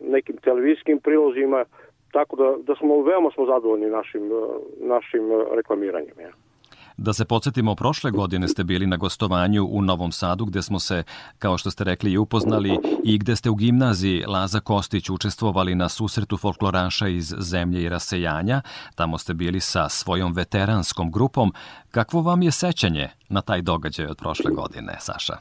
nekim 0.01 0.37
televizijskim 0.37 0.99
prilozima, 0.99 1.65
tako 2.11 2.35
da, 2.35 2.55
da 2.63 2.75
smo 2.75 3.01
veoma 3.01 3.29
smo 3.31 3.45
zadovoljni 3.45 3.89
našim, 3.89 4.31
našim 4.79 5.23
reklamiranjem. 5.55 6.15
Ja. 6.19 6.48
Da 7.01 7.13
se 7.13 7.25
podsjetimo, 7.25 7.75
prošle 7.75 8.11
godine 8.11 8.47
ste 8.47 8.63
bili 8.63 8.87
na 8.87 8.97
gostovanju 8.97 9.67
u 9.71 9.81
Novom 9.81 10.11
Sadu 10.11 10.45
gde 10.45 10.61
smo 10.61 10.79
se, 10.79 11.03
kao 11.37 11.57
što 11.57 11.71
ste 11.71 11.83
rekli, 11.83 12.17
upoznali 12.17 12.77
i 13.03 13.17
gde 13.17 13.35
ste 13.35 13.49
u 13.49 13.55
gimnaziji 13.55 14.23
Laza 14.27 14.59
Kostić 14.59 15.09
učestvovali 15.09 15.75
na 15.75 15.89
susretu 15.89 16.37
folkloraša 16.37 17.07
iz 17.07 17.35
zemlje 17.39 17.81
i 17.81 17.89
rasejanja. 17.89 18.61
Tamo 18.95 19.17
ste 19.17 19.33
bili 19.33 19.59
sa 19.59 19.89
svojom 19.89 20.33
veteranskom 20.33 21.11
grupom. 21.11 21.53
Kakvo 21.91 22.21
vam 22.21 22.41
je 22.41 22.51
sećanje 22.51 23.07
na 23.29 23.41
taj 23.41 23.61
događaj 23.61 24.05
od 24.05 24.17
prošle 24.17 24.51
godine, 24.51 24.93
Saša? 24.99 25.37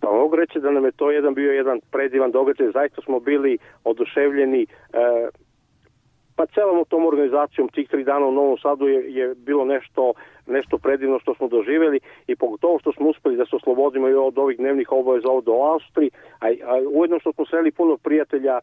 Pa 0.00 0.10
mogu 0.10 0.36
reći 0.36 0.60
da 0.60 0.70
nam 0.70 0.84
je 0.84 0.92
to 0.92 1.10
jedan 1.10 1.34
bio 1.34 1.52
jedan 1.52 1.80
predivan 1.90 2.30
događaj. 2.30 2.70
Zaista 2.72 3.02
smo 3.02 3.20
bili 3.20 3.58
oduševljeni. 3.84 4.62
E, 4.62 4.66
pa 6.36 6.46
celom 6.46 6.84
tom 6.88 7.06
organizacijom 7.06 7.68
tih 7.68 7.88
tri 7.88 8.04
dana 8.04 8.26
u 8.26 8.32
Novom 8.32 8.58
Sadu 8.58 8.88
je, 8.88 9.14
je 9.14 9.34
bilo 9.34 9.64
nešto 9.64 10.12
nešto 10.50 10.78
predivno 10.78 11.18
što 11.18 11.34
smo 11.34 11.48
doživeli 11.48 12.00
i 12.26 12.36
pogotovo 12.36 12.78
što 12.78 12.92
smo 12.92 13.08
uspeli 13.08 13.36
da 13.36 13.46
se 13.46 13.56
oslobodimo 13.56 14.08
i 14.08 14.14
od 14.14 14.38
ovih 14.38 14.58
dnevnih 14.58 14.92
obaveza 14.92 15.28
ovde 15.28 15.50
u 15.50 15.62
Austriji, 15.62 16.10
a, 16.40 16.46
a 16.46 16.74
ujedno 16.92 17.20
što 17.20 17.32
smo 17.32 17.46
sreli 17.46 17.70
puno 17.70 17.96
prijatelja, 17.96 18.58
e, 18.58 18.60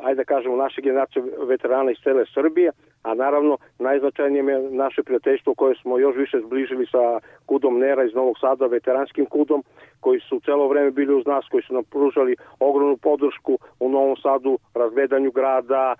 ajde 0.00 0.16
da 0.16 0.24
kažemo, 0.24 0.56
naše 0.56 0.82
generacije 0.82 1.22
veterana 1.46 1.90
iz 1.90 1.98
cele 2.04 2.24
Srbije, 2.34 2.72
a 3.02 3.14
naravno 3.14 3.58
najznačajnije 3.78 4.44
je 4.44 4.70
naše 4.70 5.02
prijateljstvo 5.02 5.54
koje 5.54 5.74
smo 5.74 5.98
još 5.98 6.16
više 6.16 6.40
zbližili 6.46 6.86
sa 6.86 7.20
Kudom 7.46 7.78
Nera 7.78 8.04
iz 8.04 8.14
Novog 8.14 8.38
Sada, 8.38 8.66
veteranskim 8.66 9.26
Kudom, 9.26 9.64
koji 10.00 10.20
su 10.20 10.40
celo 10.44 10.68
vreme 10.68 10.90
bili 10.90 11.14
uz 11.14 11.26
nas, 11.26 11.44
koji 11.50 11.62
su 11.62 11.74
nam 11.74 11.84
pružali 11.84 12.36
ogromnu 12.60 12.96
podršku 12.96 13.58
u 13.80 13.88
Novom 13.88 14.16
Sadu, 14.16 14.58
razgledanju 14.74 15.30
grada, 15.30 15.94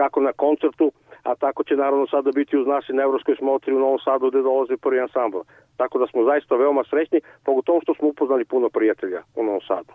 kako 0.00 0.20
na 0.20 0.32
koncertu, 0.32 0.86
a 1.22 1.34
tako 1.34 1.60
će 1.64 1.74
naravno 1.82 2.06
sada 2.14 2.30
biti 2.38 2.56
uz 2.56 2.66
nas 2.66 2.84
i 2.88 2.96
na 2.98 3.02
Evropskoj 3.02 3.36
smotri 3.40 3.74
u 3.74 3.82
Novom 3.84 4.00
Sadu 4.06 4.30
gde 4.30 4.40
dolaze 4.42 4.76
prvi 4.76 5.00
ansambl. 5.00 5.40
Tako 5.80 5.98
da 5.98 6.06
smo 6.10 6.20
zaista 6.30 6.54
veoma 6.62 6.82
srećni, 6.90 7.18
pogotovo 7.44 7.78
što 7.82 7.94
smo 7.94 8.08
upoznali 8.08 8.44
puno 8.44 8.68
prijatelja 8.76 9.20
u 9.38 9.42
Novom 9.44 9.64
Sadu. 9.68 9.92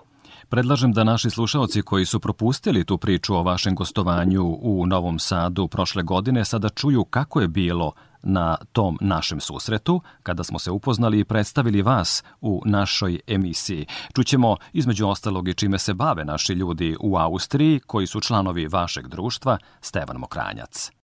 Predlažem 0.49 0.91
da 0.91 1.03
naši 1.03 1.29
slušalci 1.29 1.81
koji 1.81 2.05
su 2.05 2.19
propustili 2.19 2.85
tu 2.85 2.97
priču 2.97 3.35
o 3.35 3.43
vašem 3.43 3.75
gostovanju 3.75 4.43
u 4.61 4.85
Novom 4.85 5.19
Sadu 5.19 5.67
prošle 5.67 6.03
godine 6.03 6.45
sada 6.45 6.69
čuju 6.69 7.03
kako 7.03 7.41
je 7.41 7.47
bilo 7.47 7.91
na 8.23 8.57
tom 8.71 8.97
našem 9.01 9.39
susretu, 9.39 10.01
kada 10.23 10.43
smo 10.43 10.59
se 10.59 10.71
upoznali 10.71 11.19
i 11.19 11.25
predstavili 11.25 11.81
vas 11.81 12.23
u 12.41 12.61
našoj 12.65 13.19
emisiji. 13.27 13.85
Čućemo 14.15 14.57
između 14.73 15.07
ostalog 15.07 15.47
i 15.47 15.53
čime 15.53 15.79
se 15.79 15.93
bave 15.93 16.25
naši 16.25 16.53
ljudi 16.53 16.95
u 16.99 17.17
Austriji, 17.17 17.79
koji 17.79 18.07
su 18.07 18.21
članovi 18.21 18.67
vašeg 18.67 19.07
društva, 19.07 19.57
Stevan 19.81 20.17
Mokranjac. 20.17 21.00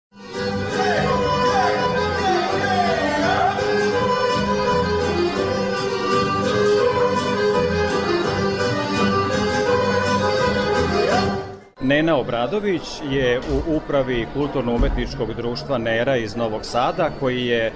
Nena 11.97 12.17
Obradović 12.17 12.83
je 13.11 13.41
u 13.41 13.77
upravi 13.77 14.27
kulturno-umetničkog 14.35 15.35
društva 15.35 15.79
Nera 15.79 16.17
iz 16.17 16.37
Novog 16.37 16.65
Sada, 16.65 17.11
koji 17.21 17.47
je 17.47 17.73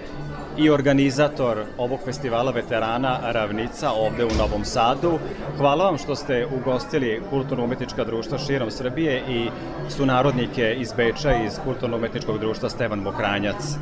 i 0.56 0.70
organizator 0.70 1.64
ovog 1.78 2.00
festivala 2.04 2.50
veterana 2.50 3.18
Ravnica 3.22 3.92
ovde 3.92 4.24
u 4.24 4.34
Novom 4.38 4.64
Sadu. 4.64 5.18
Hvala 5.58 5.84
vam 5.84 5.98
što 5.98 6.16
ste 6.16 6.46
ugostili 6.60 7.22
kulturno-umetnička 7.30 8.04
društva 8.04 8.38
širom 8.38 8.70
Srbije 8.70 9.22
i 9.28 9.48
sunarodnike 9.88 10.74
iz 10.78 10.92
Beča 10.92 11.32
iz 11.46 11.58
kulturno-umetničkog 11.64 12.38
društva 12.38 12.68
Stevan 12.68 12.98
Mokranjac. 12.98 13.76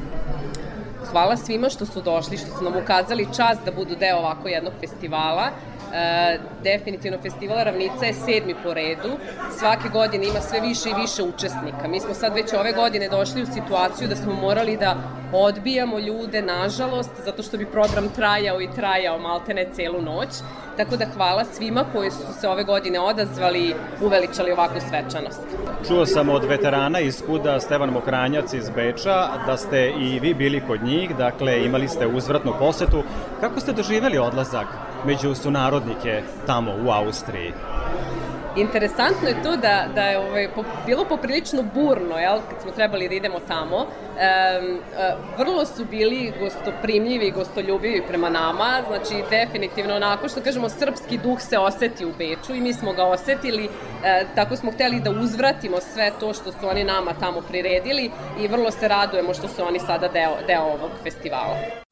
Hvala 1.11 1.37
svima 1.37 1.69
što 1.69 1.87
su 1.87 2.03
došli, 2.03 2.37
što 2.37 2.59
su 2.59 2.65
nam 2.65 2.77
ukazali 2.83 3.27
čast 3.37 3.65
da 3.65 3.73
budu 3.73 3.97
deo 3.97 4.19
ovako 4.19 4.49
jednog 4.49 4.73
festivala 4.81 5.51
E, 5.95 6.39
definitivno 6.63 7.19
festival 7.23 7.65
Ravnica 7.65 8.05
je 8.05 8.15
sedmi 8.15 8.55
po 8.63 8.75
redu. 8.75 9.09
Svake 9.59 9.89
godine 9.89 10.27
ima 10.27 10.41
sve 10.41 10.61
više 10.61 10.89
i 10.89 11.01
više 11.01 11.23
učesnika. 11.23 11.89
Mi 11.89 12.01
smo 12.01 12.15
sad 12.15 12.35
već 12.35 12.53
ove 12.53 12.73
godine 12.73 13.09
došli 13.09 13.43
u 13.43 13.47
situaciju 13.47 14.09
da 14.09 14.17
smo 14.17 14.35
morali 14.35 14.77
da 14.77 14.97
odbijamo 15.33 15.99
ljude, 15.99 16.43
nažalost, 16.43 17.11
zato 17.25 17.43
što 17.43 17.57
bi 17.57 17.67
program 17.67 18.09
trajao 18.09 18.61
i 18.61 18.69
trajao 18.75 19.19
maltene 19.19 19.67
celu 19.73 20.03
noć. 20.03 20.29
Tako 20.79 20.97
da 20.97 21.07
hvala 21.17 21.45
svima 21.45 21.85
koji 21.93 22.11
su 22.11 22.33
se 22.41 22.49
ove 22.49 22.65
godine 22.65 23.01
odazvali 23.01 23.75
uveličali 24.03 24.53
ovakvu 24.53 24.81
svečanost. 24.89 25.41
Čuo 25.89 26.07
sam 26.07 26.29
od 26.29 26.45
veterana 26.45 27.01
iz 27.01 27.23
Kuda 27.27 27.61
Stevan 27.61 27.91
Mokranjac 27.91 28.53
iz 28.53 28.71
Beča 28.71 29.29
da 29.47 29.57
ste 29.57 29.93
i 30.01 30.21
vi 30.21 30.35
bili 30.35 30.63
kod 30.67 30.83
njih, 30.83 31.17
dakle 31.17 31.65
imali 31.65 31.89
ste 31.89 32.07
uzvratnu 32.07 32.53
posetu. 32.59 33.03
Kako 33.41 33.61
ste 33.61 33.73
doživeli 33.73 34.19
odlazak 34.19 34.67
među 35.07 35.35
sunarodnike 35.35 36.23
tamo 36.47 36.71
u 36.87 36.91
Austriji? 36.91 37.53
Interesantno 38.61 39.29
je 39.29 39.43
to 39.43 39.57
da, 39.57 39.87
da 39.95 40.03
je 40.03 40.19
ovaj, 40.19 40.49
po, 40.55 40.65
bilo 40.87 41.05
poprilično 41.05 41.63
burno, 41.75 42.19
jel, 42.19 42.39
kad 42.51 42.63
smo 42.63 42.71
trebali 42.73 43.09
da 43.09 43.15
idemo 43.15 43.41
tamo. 43.49 43.87
E, 44.19 44.61
vrlo 45.39 45.65
su 45.65 45.85
bili 45.85 46.33
gostoprimljivi 46.41 47.27
i 47.27 47.31
gostoljubivi 47.31 48.03
prema 48.09 48.31
nama, 48.31 48.83
znači 48.87 49.25
definitivno 49.31 49.95
onako 49.97 50.29
što 50.29 50.41
kažemo 50.41 50.69
srpski 50.69 51.19
duh 51.19 51.41
se 51.41 51.59
oseti 51.59 52.05
u 52.05 52.13
Beču 52.19 52.55
i 52.55 52.61
mi 52.61 52.73
smo 52.73 52.93
ga 52.93 53.05
osetili, 53.05 53.69
e, 54.05 54.25
tako 54.35 54.57
smo 54.57 54.73
hteli 54.73 55.01
da 55.01 55.11
uzvratimo 55.11 55.77
sve 55.81 56.13
to 56.21 56.35
što 56.35 56.53
su 56.53 56.69
oni 56.69 56.85
nama 56.85 57.15
tamo 57.21 57.41
priredili 57.41 58.11
i 58.41 58.49
vrlo 58.49 58.71
se 58.71 58.89
radujemo 58.89 59.35
što 59.35 59.49
su 59.49 59.65
oni 59.67 59.79
sada 59.79 60.09
deo, 60.09 60.37
deo 60.47 60.63
ovog 60.63 60.91
festivala. 61.03 61.88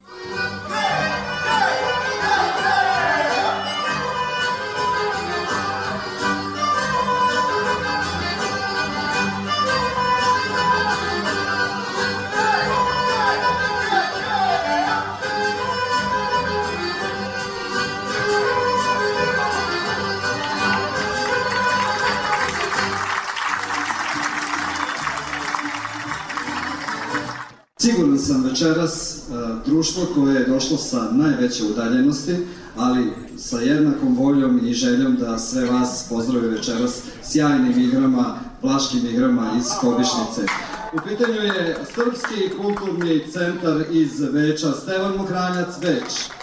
Siguran 27.87 28.19
sam 28.19 28.43
večeras 28.43 29.17
e, 29.17 29.19
društvo 29.65 30.05
koje 30.15 30.35
je 30.35 30.47
došlo 30.47 30.77
sa 30.77 31.11
najveće 31.11 31.63
udaljenosti, 31.63 32.35
ali 32.75 33.13
sa 33.37 33.59
jednakom 33.59 34.15
voljom 34.17 34.67
i 34.67 34.73
željom 34.73 35.15
da 35.15 35.37
sve 35.37 35.65
vas 35.65 36.05
pozdrave 36.09 36.47
večeras 36.47 37.01
sjajnim 37.23 37.79
igrama, 37.79 38.39
plaškim 38.61 39.07
igrama 39.07 39.51
iz 39.59 39.65
Kobišnice. 39.81 40.53
U 40.93 40.97
pitanju 41.07 41.41
je 41.41 41.77
Srpski 41.95 42.49
kulturni 42.57 43.23
centar 43.31 43.83
iz 43.91 44.19
Veča, 44.19 44.71
Stevan 44.71 45.17
Mokranjac, 45.17 45.69
Već. 45.81 46.36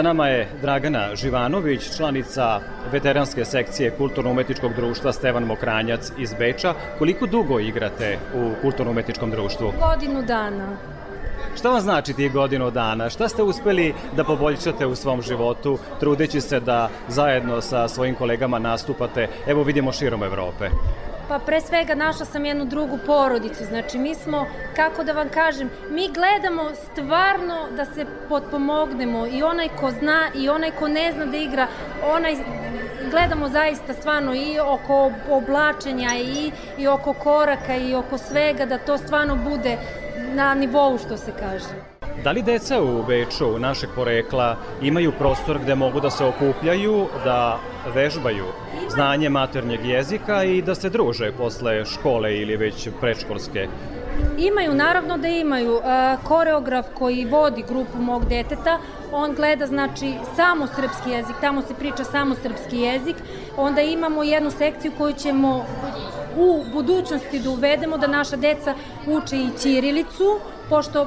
Sa 0.00 0.04
nama 0.04 0.28
je 0.28 0.48
Dragana 0.62 1.16
Živanović, 1.16 1.96
članica 1.96 2.60
veteranske 2.92 3.44
sekcije 3.44 3.90
Kulturno-umetničkog 3.90 4.74
društva 4.74 5.12
Stevan 5.12 5.44
Mokranjac 5.44 6.12
iz 6.18 6.34
Beča. 6.38 6.74
Koliko 6.98 7.26
dugo 7.26 7.60
igrate 7.60 8.18
u 8.34 8.52
Kulturno-umetničkom 8.62 9.30
društvu? 9.30 9.72
Godinu 9.80 10.22
dana. 10.22 10.76
Šta 11.56 11.70
vam 11.70 11.80
znači 11.80 12.12
tih 12.12 12.32
godinu 12.32 12.70
dana? 12.70 13.10
Šta 13.10 13.28
ste 13.28 13.42
uspeli 13.42 13.94
da 14.16 14.24
poboljšate 14.24 14.86
u 14.86 14.94
svom 14.94 15.22
životu, 15.22 15.78
trudeći 16.00 16.40
se 16.40 16.60
da 16.60 16.88
zajedno 17.08 17.60
sa 17.60 17.88
svojim 17.88 18.14
kolegama 18.14 18.58
nastupate, 18.58 19.28
evo 19.46 19.62
vidimo 19.62 19.92
širom 19.92 20.22
Evrope? 20.22 20.68
Pa 21.28 21.38
pre 21.38 21.60
svega 21.60 21.94
našla 21.94 22.26
sam 22.26 22.44
jednu 22.44 22.64
drugu 22.64 22.98
porodicu, 23.06 23.64
znači 23.64 23.98
mi 23.98 24.14
smo, 24.14 24.46
kako 24.76 25.04
da 25.04 25.12
vam 25.12 25.28
kažem, 25.28 25.70
mi 25.90 26.08
gledamo 26.08 26.70
stvarno 26.74 27.68
da 27.76 27.84
se 27.84 28.06
potpomognemo 28.28 29.26
i 29.26 29.42
onaj 29.42 29.68
ko 29.68 29.90
zna 29.90 30.30
i 30.34 30.48
onaj 30.48 30.70
ko 30.70 30.88
ne 30.88 31.12
zna 31.12 31.26
da 31.26 31.36
igra, 31.36 31.66
onaj 32.16 32.36
gledamo 33.10 33.48
zaista 33.48 33.94
stvarno 33.94 34.34
i 34.34 34.58
oko 34.60 35.12
oblačenja 35.30 36.10
i, 36.16 36.50
i 36.78 36.88
oko 36.88 37.12
koraka 37.12 37.76
i 37.76 37.94
oko 37.94 38.18
svega 38.18 38.66
da 38.66 38.78
to 38.78 38.98
stvarno 38.98 39.36
bude 39.36 39.78
na 40.34 40.54
nivou 40.54 40.98
što 40.98 41.16
se 41.16 41.32
kaže. 41.40 41.90
Da 42.24 42.30
li 42.30 42.42
deca 42.42 42.82
u 42.82 43.02
Beču 43.02 43.58
našeg 43.58 43.90
porekla 43.94 44.56
imaju 44.82 45.12
prostor 45.18 45.58
gde 45.58 45.74
mogu 45.74 46.00
da 46.00 46.10
se 46.10 46.24
okupljaju, 46.24 47.06
da 47.24 47.58
vežbaju 47.94 48.44
znanje 48.88 49.28
maternjeg 49.28 49.84
jezika 49.84 50.44
i 50.44 50.62
da 50.62 50.74
se 50.74 50.90
druže 50.90 51.32
posle 51.32 51.84
škole 51.84 52.36
ili 52.36 52.56
već 52.56 52.88
predškolske? 53.00 53.68
Imaju, 54.38 54.74
naravno 54.74 55.18
da 55.18 55.28
imaju. 55.28 55.80
Koreograf 56.24 56.86
koji 56.98 57.24
vodi 57.24 57.64
grupu 57.68 57.98
mog 57.98 58.24
deteta, 58.24 58.78
on 59.12 59.34
gleda 59.34 59.66
znači 59.66 60.14
samo 60.36 60.66
srpski 60.66 61.10
jezik, 61.10 61.36
tamo 61.40 61.62
se 61.62 61.74
priča 61.74 62.04
samo 62.04 62.34
srpski 62.34 62.76
jezik. 62.78 63.16
Onda 63.56 63.80
imamo 63.80 64.22
jednu 64.22 64.50
sekciju 64.50 64.92
koju 64.98 65.12
ćemo 65.12 65.64
u 66.36 66.64
budućnosti 66.72 67.38
da 67.38 67.50
uvedemo 67.50 67.98
da 67.98 68.06
naša 68.06 68.36
deca 68.36 68.74
uče 69.06 69.36
i 69.36 69.50
ćirilicu, 69.58 70.38
pošto 70.68 71.06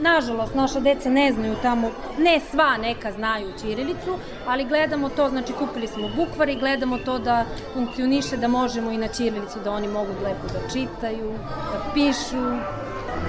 Nažalost, 0.00 0.54
naša 0.54 0.80
deca 0.80 1.10
ne 1.10 1.32
znaju 1.32 1.54
tamo, 1.62 1.90
ne 2.18 2.40
sva 2.50 2.76
neka 2.76 3.12
znaju 3.12 3.52
Ćirilicu, 3.60 4.18
ali 4.46 4.64
gledamo 4.64 5.08
to, 5.08 5.28
znači 5.28 5.52
kupili 5.52 5.86
smo 5.86 6.08
bukvar 6.16 6.48
i 6.48 6.56
gledamo 6.56 6.98
to 6.98 7.18
da 7.18 7.44
funkcioniše, 7.72 8.36
da 8.36 8.48
možemo 8.48 8.90
i 8.90 8.98
na 8.98 9.08
Ćirilicu, 9.08 9.58
da 9.64 9.70
oni 9.70 9.88
mogu 9.88 10.10
lepo 10.24 10.46
da 10.52 10.68
čitaju, 10.72 11.32
da 11.72 11.92
pišu, 11.94 12.42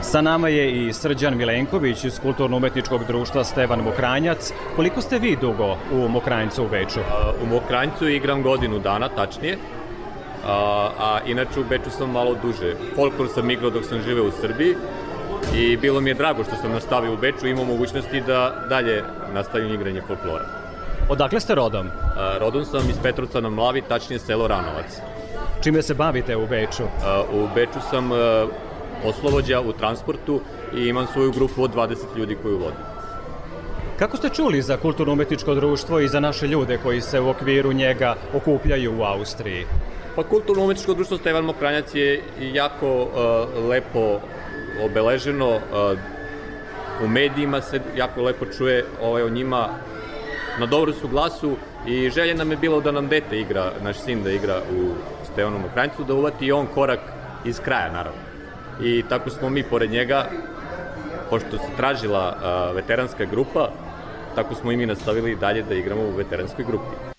Sa 0.01 0.21
nama 0.21 0.49
je 0.49 0.87
i 0.87 0.93
Srđan 0.93 1.37
Milenković 1.37 2.03
iz 2.03 2.19
Kulturno-umetničkog 2.19 3.05
društva 3.07 3.43
Stevan 3.43 3.79
Mokranjac. 3.79 4.51
Koliko 4.75 5.01
ste 5.01 5.19
vi 5.19 5.37
dugo 5.41 5.77
u 5.91 6.07
Mokranjcu 6.07 6.63
u 6.63 6.67
Beču? 6.67 6.99
U 7.43 7.45
Mokranjcu 7.45 8.07
igram 8.07 8.43
godinu 8.43 8.79
dana, 8.79 9.09
tačnije. 9.09 9.57
A, 10.45 10.89
a 10.99 11.19
inače 11.25 11.59
u 11.59 11.63
Beču 11.63 11.89
sam 11.89 12.11
malo 12.11 12.35
duže. 12.41 12.75
Folklor 12.95 13.29
sam 13.33 13.51
igrao 13.51 13.69
dok 13.69 13.85
sam 13.85 14.01
živeo 14.01 14.27
u 14.27 14.31
Srbiji 14.41 14.75
i 15.55 15.77
bilo 15.77 16.01
mi 16.01 16.09
je 16.09 16.13
drago 16.13 16.43
što 16.43 16.55
sam 16.55 16.71
nastavio 16.71 17.13
u 17.13 17.17
Beču 17.17 17.47
i 17.47 17.51
imao 17.51 17.65
mogućnosti 17.65 18.21
da 18.21 18.65
dalje 18.69 19.03
nastavim 19.33 19.73
igranje 19.73 20.01
folklora. 20.07 20.45
Odakle 21.09 21.39
ste 21.39 21.55
rodom? 21.55 21.87
A, 22.17 22.37
rodom 22.39 22.65
sam 22.65 22.89
iz 22.89 22.95
Petrovca 23.03 23.41
na 23.41 23.49
Mlavi, 23.49 23.81
tačnije 23.81 24.19
selo 24.19 24.47
Ranovac. 24.47 24.99
Čime 25.63 25.81
se 25.81 25.93
bavite 25.93 26.35
u 26.35 26.47
Beču? 26.47 26.83
A, 27.05 27.23
u 27.33 27.47
Beču 27.55 27.79
sam 27.89 28.11
a, 28.11 28.47
poslovođa 29.03 29.61
u 29.61 29.73
transportu 29.73 30.41
i 30.75 30.87
imam 30.87 31.07
svoju 31.07 31.31
grupu 31.31 31.63
od 31.63 31.75
20 31.75 31.95
ljudi 32.17 32.37
koju 32.41 32.57
vodim. 32.57 32.95
Kako 33.99 34.17
ste 34.17 34.29
čuli 34.29 34.61
za 34.61 34.77
kulturno-umetničko 34.77 35.55
društvo 35.55 35.99
i 35.99 36.07
za 36.07 36.19
naše 36.19 36.47
ljude 36.47 36.77
koji 36.83 37.01
se 37.01 37.19
u 37.19 37.29
okviru 37.29 37.73
njega 37.73 38.15
okupljaju 38.33 38.99
u 38.99 39.03
Austriji? 39.03 39.65
Pa 40.15 40.23
kulturno-umetničko 40.23 40.93
društvo 40.93 41.17
Stevan 41.17 41.45
Mokranjac 41.45 41.95
je 41.95 42.23
jako 42.39 43.03
uh, 43.03 43.65
lepo 43.69 44.19
obeleženo, 44.83 45.49
uh, 45.55 45.61
u 47.03 47.07
medijima 47.07 47.61
se 47.61 47.81
jako 47.95 48.21
lepo 48.21 48.45
čuje 48.45 48.85
ovaj, 49.01 49.23
o 49.23 49.29
njima 49.29 49.69
na 50.59 50.65
dobru 50.65 50.93
su 50.93 51.07
glasu 51.07 51.55
i 51.87 52.09
želje 52.09 52.35
nam 52.35 52.51
je 52.51 52.57
bilo 52.57 52.81
da 52.81 52.91
nam 52.91 53.07
dete 53.07 53.39
igra, 53.39 53.71
naš 53.83 53.97
sin 53.97 54.23
da 54.23 54.31
igra 54.31 54.61
u 54.71 54.93
Stevanu 55.31 55.59
Mokranjcu, 55.59 56.03
da 56.03 56.13
uvati 56.13 56.51
on 56.51 56.67
korak 56.73 56.99
iz 57.45 57.59
kraja, 57.59 57.91
naravno. 57.91 58.21
I 58.81 59.03
tako 59.09 59.29
smo 59.29 59.49
mi 59.49 59.63
pored 59.63 59.91
njega, 59.91 60.25
pošto 61.29 61.57
se 61.57 61.75
tražila 61.77 62.35
uh, 62.35 62.75
veteranska 62.75 63.25
grupa, 63.25 63.69
tako 64.35 64.55
smo 64.55 64.71
i 64.71 64.77
mi 64.77 64.85
nastavili 64.85 65.35
dalje 65.35 65.63
da 65.63 65.75
igramo 65.75 66.01
u 66.01 66.15
veteranskoj 66.17 66.65
grupi. 66.65 67.14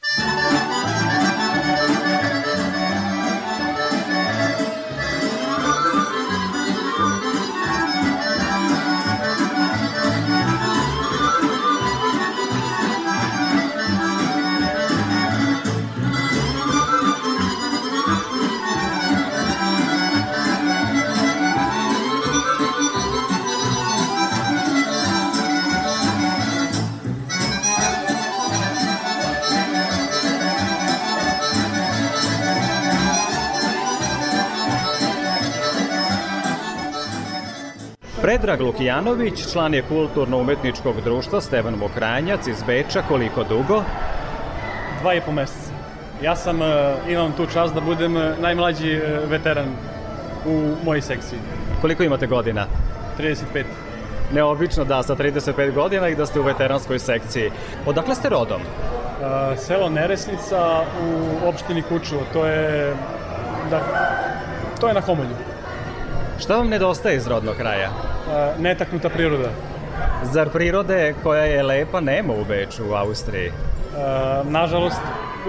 Predrag 38.46 38.66
Lukijanović, 38.66 39.52
član 39.52 39.74
je 39.74 39.82
kulturno-umetničkog 39.82 41.00
društva 41.04 41.40
Stevan 41.40 41.74
Mokranjac 41.74 42.46
iz 42.46 42.62
Beča. 42.66 43.02
Koliko 43.08 43.44
dugo? 43.44 43.82
Dva 45.00 45.14
i 45.14 45.20
po 45.20 45.32
meseca. 45.32 45.70
Ja 46.22 46.36
sam, 46.36 46.62
e, 46.62 46.94
imam 47.08 47.32
tu 47.32 47.46
čast 47.52 47.74
da 47.74 47.80
budem 47.80 48.16
e, 48.16 48.34
najmlađi 48.40 48.92
e, 48.92 49.20
veteran 49.26 49.66
u 50.46 50.74
mojoj 50.84 51.02
sekciji. 51.02 51.38
Koliko 51.80 52.02
imate 52.02 52.26
godina? 52.26 52.66
35. 53.18 53.64
Neobično 54.32 54.84
da, 54.84 55.02
sa 55.02 55.16
35 55.16 55.74
godina 55.74 56.08
i 56.08 56.14
da 56.14 56.26
ste 56.26 56.40
u 56.40 56.42
veteranskoj 56.42 56.98
sekciji. 56.98 57.50
Odakle 57.86 58.14
ste 58.14 58.28
rodom? 58.28 58.60
Uh, 58.60 59.58
selo 59.58 59.88
Neresnica 59.88 60.84
u 61.02 61.48
opštini 61.48 61.82
Kučevo, 61.82 62.22
to 62.32 62.46
je 62.46 62.94
da, 63.70 63.80
to 64.80 64.88
je 64.88 64.94
na 64.94 65.00
Homolju. 65.00 65.36
Šta 66.38 66.56
vam 66.56 66.68
nedostaje 66.68 67.16
iz 67.16 67.26
rodnog 67.26 67.56
kraja? 67.56 68.15
Netaknuta 68.58 69.08
priroda. 69.08 69.48
Zar 70.22 70.48
prirode 70.48 71.14
koja 71.22 71.44
je 71.44 71.62
lepa 71.62 72.00
nema 72.00 72.32
u 72.32 72.44
Beču, 72.44 72.84
u 72.90 72.94
Austriji? 72.94 73.52
Nažalost, 74.44 75.00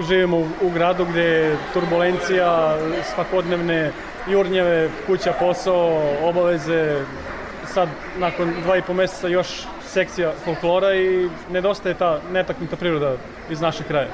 živimo 0.08 0.36
u, 0.36 0.46
u 0.62 0.70
gradu 0.70 1.04
gde 1.04 1.22
je 1.22 1.56
turbulencija, 1.72 2.76
svakodnevne 3.14 3.90
jurnjeve, 4.28 4.88
kuća, 5.06 5.32
posao, 5.40 6.02
obaveze, 6.22 6.96
sad 7.66 7.88
nakon 8.18 8.52
dva 8.62 8.76
i 8.76 8.82
po 8.82 8.94
meseca 8.94 9.28
još 9.28 9.48
sekcija 9.86 10.32
folklora 10.44 10.94
i 10.94 11.28
nedostaje 11.50 11.94
ta 11.94 12.20
netaknuta 12.32 12.76
priroda 12.76 13.12
iz 13.50 13.60
našeg 13.60 13.86
kraja. 13.86 14.08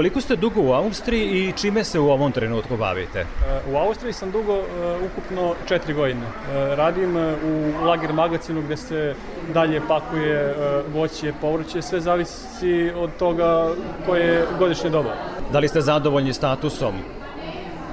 Koliko 0.00 0.20
ste 0.20 0.36
dugo 0.36 0.60
u 0.62 0.72
Austriji 0.72 1.26
i 1.28 1.52
čime 1.52 1.84
se 1.84 1.98
u 1.98 2.10
ovom 2.10 2.32
trenutku 2.32 2.76
bavite? 2.76 3.26
U 3.72 3.76
Austriji 3.76 4.12
sam 4.12 4.30
dugo, 4.30 4.54
uh, 4.58 4.64
ukupno 5.12 5.54
četiri 5.68 5.94
godine. 5.94 6.20
Uh, 6.20 6.78
radim 6.78 7.16
u 7.16 7.84
lager 7.84 8.12
magazinu 8.12 8.62
gde 8.62 8.76
se 8.76 9.14
dalje 9.54 9.80
pakuje 9.88 10.54
voće, 10.94 11.32
povrće, 11.40 11.82
sve 11.82 12.00
zavisi 12.00 12.92
od 12.96 13.10
toga 13.18 13.68
koje 14.06 14.26
je 14.26 14.46
godišnje 14.58 14.90
doba. 14.90 15.10
Da 15.52 15.58
li 15.58 15.68
ste 15.68 15.80
zadovoljni 15.80 16.32
statusom 16.32 16.94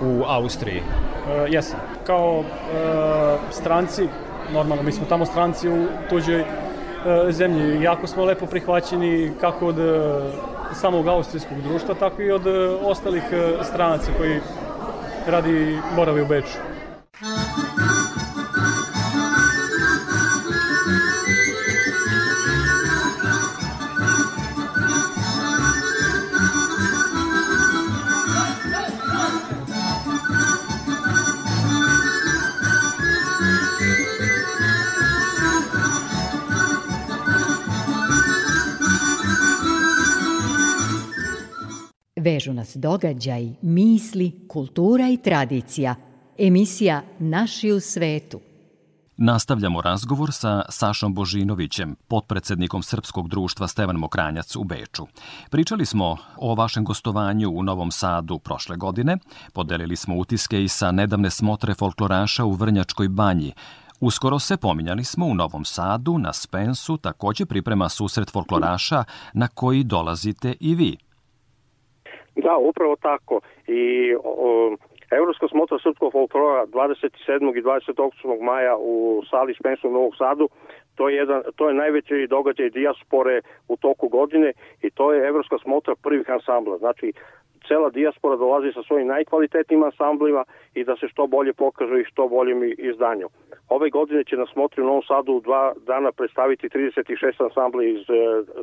u 0.02 0.24
Austriji? 0.28 0.84
Jesam. 1.50 1.80
Kao 2.06 2.44
stranci, 3.52 4.08
normalno, 4.54 4.84
mi 4.84 4.92
smo 4.92 5.06
tamo 5.10 5.26
stranci 5.26 5.70
u 5.70 5.86
tuđoj 6.10 6.46
zemlji. 7.30 7.84
Jako 7.84 8.08
smo 8.08 8.26
lepo 8.26 8.46
prihvaćeni 8.46 9.32
kako 9.42 9.68
od 9.68 9.78
samog 10.74 11.08
austrijskog 11.08 11.62
društva, 11.62 11.96
tako 11.96 12.22
i 12.22 12.32
od 12.32 12.46
uh, 12.48 12.54
ostalih 12.84 13.24
uh, 13.24 13.66
stranaca 13.66 14.12
koji 14.18 14.40
radi 15.28 15.80
boravi 15.96 16.22
u 16.22 16.26
Beču. 16.26 16.77
Vežu 42.28 42.54
nas 42.54 42.76
događaj, 42.76 43.54
misli, 43.62 44.32
kultura 44.48 45.10
i 45.10 45.18
tradicija. 45.18 45.96
Emisija 46.38 47.02
Naši 47.20 47.72
u 47.72 47.80
svetu. 47.80 48.40
Nastavljamo 49.18 49.82
razgovor 49.82 50.34
sa 50.34 50.62
Sašom 50.70 51.14
Božinovićem, 51.14 51.96
potpredsednikom 52.08 52.84
Srpskog 52.84 53.30
društva 53.30 53.68
Stevan 53.68 53.96
Mokranjac 53.96 54.56
u 54.56 54.64
Beču. 54.64 55.08
Pričali 55.50 55.86
smo 55.86 56.18
o 56.38 56.56
vašem 56.56 56.84
gostovanju 56.84 57.50
u 57.50 57.64
Novom 57.64 57.92
Sadu 57.92 58.40
prošle 58.40 58.78
godine, 58.78 59.18
podelili 59.54 59.96
smo 59.96 60.16
utiske 60.16 60.64
i 60.64 60.68
sa 60.68 60.92
nedavne 60.92 61.30
smotre 61.30 61.74
folkloraša 61.74 62.46
u 62.46 62.52
Vrnjačkoj 62.52 63.08
banji, 63.08 63.54
Uskoro 64.00 64.40
se 64.40 64.58
pominjali 64.58 65.04
smo 65.04 65.26
u 65.26 65.34
Novom 65.34 65.66
Sadu, 65.66 66.18
na 66.18 66.34
Spensu, 66.34 66.98
takođe 66.98 67.46
priprema 67.46 67.90
susret 67.90 68.32
folkloraša 68.32 69.04
na 69.34 69.48
koji 69.48 69.84
dolazite 69.84 70.56
i 70.60 70.76
vi. 70.76 70.98
Da, 72.38 72.58
upravo 72.58 72.96
tako. 72.96 73.42
I 73.68 74.16
o, 74.24 74.76
Evropska 75.12 75.48
smotra 75.48 75.78
srpskog 75.84 76.12
folklora 76.12 76.66
27. 76.66 77.58
i 77.58 77.62
28. 77.62 78.42
maja 78.42 78.76
u 78.80 79.24
sali 79.30 79.56
Spensu 79.60 79.88
u 79.88 79.92
Novog 79.92 80.16
Sadu 80.18 80.50
to 80.98 81.10
je, 81.10 81.16
jedan, 81.16 81.42
to 81.56 81.68
je 81.68 81.74
najveći 81.74 82.28
događaj 82.30 82.70
dijaspore 82.70 83.42
u 83.68 83.78
toku 83.78 84.08
godine 84.08 84.52
i 84.82 84.90
to 84.90 85.14
je 85.14 85.28
Evropska 85.28 85.58
smotra 85.64 85.96
prvih 86.04 86.30
ansambla. 86.30 86.78
Znači, 86.78 87.14
cela 87.68 87.90
dijaspora 87.90 88.36
dolazi 88.36 88.72
sa 88.74 88.84
svojim 88.84 89.08
najkvalitetnim 89.08 89.84
ansamblima 89.84 90.44
i 90.74 90.84
da 90.84 90.96
se 90.96 91.08
što 91.08 91.28
bolje 91.28 91.54
pokažu 91.54 91.98
i 91.98 92.06
što 92.06 92.28
boljem 92.28 92.60
izdanju. 92.78 93.28
Ove 93.70 93.90
godine 93.90 94.24
će 94.24 94.36
na 94.38 94.46
smotri 94.54 94.82
u 94.82 94.86
Novom 94.86 95.04
Sadu 95.08 95.34
u 95.34 95.40
dva 95.40 95.74
dana 95.86 96.12
predstaviti 96.12 96.70
36 96.70 97.44
ansambli 97.44 97.92
iz 97.92 98.02
e, 98.10 98.14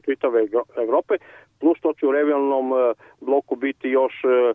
čitave 0.05 0.47
Evrope, 0.77 1.15
plus 1.61 1.81
to 1.81 1.93
će 1.93 2.07
u 2.07 2.13
regionalnom 2.13 2.73
e, 2.73 2.95
bloku 3.21 3.57
biti 3.57 3.89
još 3.89 4.13
e, 4.25 4.53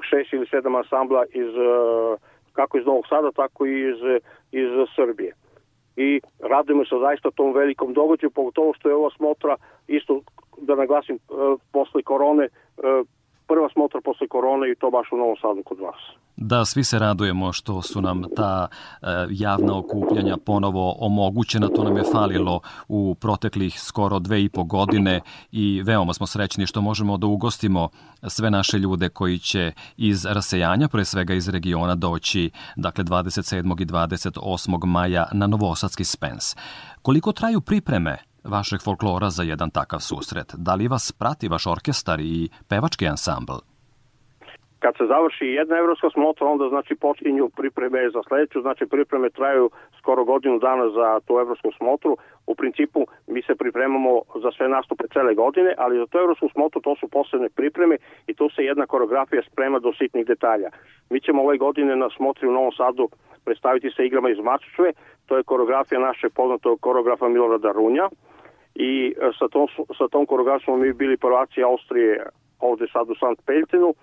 šest 0.00 0.32
ili 0.32 0.46
sedam 0.46 0.74
ansambla 0.74 1.24
iz, 1.32 1.48
e, 1.48 2.16
kako 2.52 2.78
iz 2.78 2.86
Novog 2.86 3.06
Sada, 3.08 3.30
tako 3.32 3.66
i 3.66 3.80
iz, 3.90 4.22
iz 4.52 4.70
Srbije. 4.96 5.32
I 5.96 6.20
radujemo 6.40 6.84
se 6.84 6.94
zaista 7.00 7.30
tom 7.30 7.52
velikom 7.52 7.92
događaju, 7.92 8.30
pogotovo 8.30 8.74
što 8.74 8.88
je 8.88 8.94
ova 8.94 9.10
smotra, 9.16 9.56
isto 9.86 10.20
da 10.58 10.74
naglasim, 10.74 11.16
e, 11.16 11.18
posle 11.72 12.02
korone, 12.02 12.44
e, 12.44 12.50
prva 13.46 13.68
smotra 13.72 14.00
posle 14.00 14.28
korone 14.28 14.70
i 14.70 14.74
to 14.74 14.90
baš 14.90 15.06
u 15.12 15.16
Novom 15.16 15.36
Sadu 15.42 15.62
kod 15.62 15.78
vas. 15.80 16.00
Da, 16.36 16.64
svi 16.64 16.84
se 16.84 16.98
radujemo 16.98 17.52
što 17.52 17.82
su 17.82 18.00
nam 18.00 18.22
ta 18.36 18.68
e, 18.70 19.06
javna 19.30 19.78
okupljanja 19.78 20.36
ponovo 20.36 20.96
omogućena. 20.98 21.68
To 21.68 21.84
nam 21.84 21.96
je 21.96 22.02
falilo 22.12 22.60
u 22.88 23.14
proteklih 23.14 23.80
skoro 23.80 24.18
dve 24.18 24.44
i 24.44 24.48
po 24.48 24.64
godine 24.64 25.20
i 25.52 25.82
veoma 25.82 26.14
smo 26.14 26.26
srećni 26.26 26.66
što 26.66 26.80
možemo 26.80 27.16
da 27.16 27.26
ugostimo 27.26 27.88
sve 28.22 28.50
naše 28.50 28.78
ljude 28.78 29.08
koji 29.08 29.38
će 29.38 29.72
iz 29.96 30.24
rasejanja, 30.24 30.88
pre 30.88 31.04
svega 31.04 31.34
iz 31.34 31.48
regiona, 31.48 31.94
doći 31.94 32.50
dakle 32.76 33.04
27. 33.04 33.82
i 33.82 33.86
28. 33.86 34.86
maja 34.86 35.26
na 35.32 35.46
Novosadski 35.46 36.04
Spens. 36.04 36.56
Koliko 37.02 37.32
traju 37.32 37.60
pripreme 37.60 38.18
vašeg 38.48 38.80
folklora 38.84 39.30
za 39.30 39.42
jedan 39.42 39.70
takav 39.70 40.00
susret? 40.00 40.48
Da 40.56 40.74
li 40.74 40.88
vas 40.88 41.12
prati 41.12 41.48
vaš 41.48 41.66
orkestar 41.66 42.20
i 42.20 42.48
pevački 42.68 43.06
ansambl? 43.06 43.58
Kad 44.78 44.94
se 44.96 45.04
završi 45.06 45.46
jedna 45.60 45.76
evropska 45.76 46.08
smotra, 46.10 46.46
onda 46.46 46.68
znači 46.68 46.94
počinju 46.94 47.48
pripreme 47.56 48.10
za 48.14 48.20
sledeću, 48.28 48.60
znači 48.60 48.86
pripreme 48.86 49.30
traju 49.30 49.70
skoro 49.98 50.24
godinu 50.24 50.58
dana 50.58 50.90
za 50.98 51.20
tu 51.26 51.32
evropsku 51.38 51.70
smotru. 51.78 52.16
U 52.46 52.54
principu 52.54 53.00
mi 53.26 53.42
se 53.42 53.54
pripremamo 53.54 54.12
za 54.42 54.50
sve 54.56 54.68
nastupe 54.68 55.04
cele 55.12 55.34
godine, 55.34 55.74
ali 55.78 55.98
za 55.98 56.06
tu 56.06 56.18
evropsku 56.18 56.48
smotru 56.48 56.80
to 56.80 56.96
su 57.00 57.08
posebne 57.08 57.48
pripreme 57.48 57.96
i 58.26 58.34
tu 58.34 58.48
se 58.54 58.62
jedna 58.62 58.86
koreografija 58.86 59.42
sprema 59.50 59.78
do 59.78 59.92
sitnih 59.98 60.26
detalja. 60.26 60.68
Mi 61.10 61.20
ćemo 61.20 61.42
ove 61.42 61.56
godine 61.58 61.96
na 61.96 62.08
smotri 62.16 62.48
u 62.48 62.52
Novom 62.52 62.72
Sadu 62.72 63.08
predstaviti 63.44 63.90
sa 63.96 64.02
igrama 64.02 64.30
iz 64.30 64.38
Mačučve, 64.38 64.92
to 65.26 65.36
je 65.36 65.48
koreografija 65.50 66.00
našeg 66.00 66.32
poznatog 66.32 66.80
koreografa 66.80 67.28
Milorada 67.28 67.72
Runja 67.72 68.08
i 68.78 69.14
sa 69.38 69.48
tom, 69.48 69.68
sa 69.98 70.08
tom 70.08 70.26
koreografijom 70.26 70.80
mi 70.80 70.92
bili 70.92 71.16
prvaci 71.16 71.62
Austrije 71.62 72.26
ovde 72.60 72.86
sad 72.92 73.10
u 73.10 73.14
Sant 73.14 73.38
Peltenu, 73.46 73.94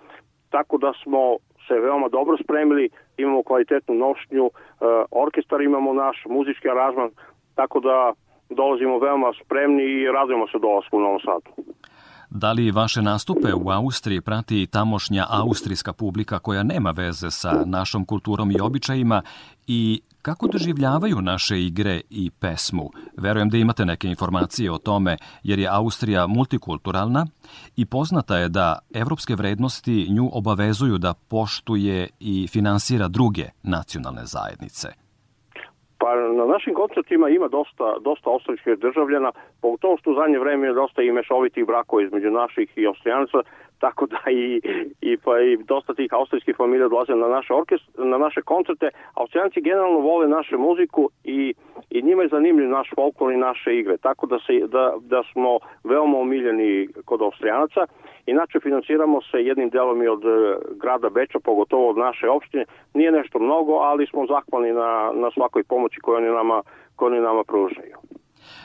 tako 0.50 0.78
da 0.78 0.92
smo 1.02 1.36
se 1.68 1.74
veoma 1.74 2.08
dobro 2.08 2.36
spremili, 2.36 2.90
imamo 3.16 3.42
kvalitetnu 3.42 3.94
nošnju, 3.94 4.50
orkestar 5.10 5.60
imamo 5.62 5.92
naš, 5.92 6.24
muzički 6.28 6.68
aranžman, 6.68 7.10
tako 7.54 7.80
da 7.80 8.12
dolazimo 8.50 8.98
veoma 8.98 9.32
spremni 9.44 9.82
i 9.82 10.06
radujemo 10.06 10.46
se 10.48 10.58
dolasku 10.58 10.96
u 10.96 11.00
Novom 11.00 11.20
Sadu. 11.20 11.50
Da 12.36 12.52
li 12.52 12.70
vaše 12.70 13.02
nastupe 13.02 13.54
u 13.54 13.70
Austriji 13.70 14.20
prati 14.20 14.66
tamošnja 14.66 15.26
austrijska 15.28 15.92
publika 15.92 16.38
koja 16.38 16.62
nema 16.62 16.90
veze 16.90 17.30
sa 17.30 17.62
našom 17.66 18.04
kulturom 18.04 18.50
i 18.50 18.60
običajima 18.60 19.22
i 19.66 20.00
kako 20.22 20.48
doživljavaju 20.48 21.22
naše 21.22 21.62
igre 21.62 22.00
i 22.10 22.30
pesmu? 22.30 22.90
Verujem 23.16 23.50
da 23.50 23.56
imate 23.56 23.84
neke 23.84 24.08
informacije 24.08 24.72
o 24.72 24.78
tome 24.78 25.16
jer 25.42 25.58
je 25.58 25.68
Austrija 25.68 26.26
multikulturalna 26.26 27.26
i 27.76 27.84
poznata 27.84 28.38
je 28.38 28.48
da 28.48 28.78
evropske 28.94 29.34
vrednosti 29.34 30.06
nju 30.10 30.30
obavezuju 30.32 30.98
da 30.98 31.14
poštuje 31.14 32.08
i 32.20 32.46
finansira 32.46 33.08
druge 33.08 33.48
nacionalne 33.62 34.26
zajednice. 34.26 35.03
Pa 36.04 36.14
na 36.14 36.44
našim 36.44 36.74
koncertima 36.74 37.28
ima 37.28 37.48
dosta, 37.48 37.96
dosta 38.00 38.30
austrijskih 38.30 38.78
državljana, 38.78 39.32
pogotovo 39.62 39.96
što 39.96 40.10
u 40.10 40.14
zadnje 40.14 40.38
vreme 40.38 40.66
je 40.66 40.72
dosta 40.72 41.02
i 41.02 41.12
mešovitih 41.12 41.66
brakova 41.66 42.02
između 42.02 42.30
naših 42.30 42.68
i 42.76 42.86
austrijanaca, 42.86 43.38
tako 43.86 44.06
da 44.06 44.20
i, 44.30 44.60
i, 45.00 45.16
pa 45.24 45.40
i 45.40 45.56
dosta 45.56 45.94
tih 45.94 46.12
austrijskih 46.12 46.56
familija 46.56 46.88
dolaze 46.88 47.14
na 47.14 47.28
naše, 47.28 47.54
orkest, 47.54 47.84
na 47.98 48.18
naše 48.18 48.42
koncerte. 48.42 48.88
Austrijanci 49.14 49.60
generalno 49.60 49.98
vole 49.98 50.28
našu 50.28 50.58
muziku 50.58 51.10
i, 51.24 51.54
i 51.90 52.02
njima 52.02 52.22
je 52.22 52.28
zanimljiv 52.28 52.68
naš 52.68 52.88
folklor 52.94 53.32
i 53.32 53.36
naše 53.36 53.78
igre, 53.78 53.96
tako 53.96 54.26
da, 54.26 54.38
se, 54.38 54.52
da, 54.66 54.94
da 55.00 55.22
smo 55.32 55.58
veoma 55.84 56.18
omiljeni 56.18 56.88
kod 57.04 57.22
Austrijanaca. 57.22 57.86
Inače, 58.26 58.60
finansiramo 58.60 59.20
se 59.22 59.38
jednim 59.44 59.70
delom 59.70 60.02
i 60.02 60.08
od 60.08 60.24
e, 60.24 60.56
grada 60.82 61.08
Beča, 61.08 61.38
pogotovo 61.44 61.90
od 61.90 61.96
naše 61.96 62.28
opštine. 62.28 62.64
Nije 62.94 63.12
nešto 63.12 63.38
mnogo, 63.38 63.72
ali 63.72 64.06
smo 64.06 64.26
zahvalni 64.26 64.72
na, 64.72 65.12
na 65.14 65.30
svakoj 65.30 65.62
pomoći 65.64 66.00
koju 66.00 66.16
oni 66.16 66.30
nama, 66.30 66.62
koju 66.96 67.06
oni 67.06 67.20
nama 67.20 67.44
pružaju. 67.44 67.96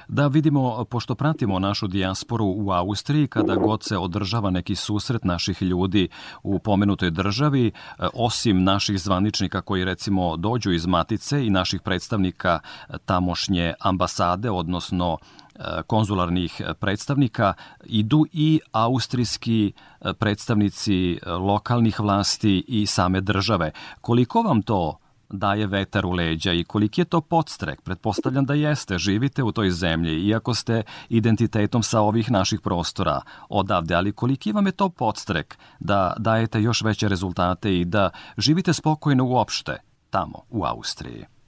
Da 0.08 0.28
vidimo, 0.28 0.86
pošto 0.86 1.16
pratimo 1.16 1.60
našu 1.60 1.88
dijasporu 1.88 2.46
u 2.46 2.72
Austriji, 2.72 3.28
kada 3.28 3.56
god 3.56 3.84
se 3.84 3.98
održava 3.98 4.50
neki 4.50 4.76
susret 4.76 5.24
naših 5.24 5.62
ljudi 5.62 6.08
u 6.44 6.60
pomenutoj 6.60 7.12
državi, 7.12 7.68
e, 7.68 7.72
osim 8.14 8.64
naših 8.64 9.00
zvaničnika 9.00 9.62
koji 9.62 9.86
recimo 9.86 10.38
dođu 10.38 10.72
iz 10.72 10.86
Matice 10.86 11.46
i 11.46 11.50
naših 11.50 11.82
predstavnika 11.82 12.60
tamošnje 13.06 13.74
ambasade, 13.80 14.50
odnosno 14.50 15.18
e, 15.18 15.64
konzularnih 15.88 16.62
predstavnika, 16.80 17.54
idu 17.86 18.26
i 18.34 18.60
austrijski 18.72 19.72
e, 20.02 20.14
predstavnici 20.14 21.20
lokalnih 21.26 22.00
vlasti 22.00 22.64
i 22.68 22.86
same 22.86 23.22
države. 23.22 23.72
Koliko 24.02 24.42
vam 24.42 24.62
to 24.62 24.98
daje 25.30 25.68
vetar 25.68 26.06
u 26.06 26.12
leđa 26.12 26.54
i 26.54 26.64
koliki 26.64 27.02
je 27.02 27.06
to 27.06 27.22
podstrek? 27.22 27.82
Pretpostavljam 27.82 28.46
da 28.46 28.54
jeste, 28.54 28.98
živite 28.98 29.44
u 29.44 29.52
toj 29.52 29.72
zemlji, 29.72 30.28
iako 30.28 30.54
ste 30.54 30.84
identitetom 31.10 31.84
sa 31.84 32.02
ovih 32.02 32.32
naših 32.32 32.62
prostora 32.62 33.22
odavde, 33.50 33.96
ali 33.96 34.12
koliki 34.12 34.52
vam 34.52 34.66
je 34.66 34.72
to 34.72 34.90
podstrek 34.90 35.58
da 35.80 36.14
dajete 36.18 36.62
još 36.62 36.82
veće 36.82 37.08
rezultate 37.08 37.80
i 37.80 37.86
da 37.86 38.10
živite 38.38 38.74
spokojno 38.74 39.26
uopšte 39.26 39.78
tamo 40.10 40.42
u 40.50 40.66
Austriji? 40.66 41.39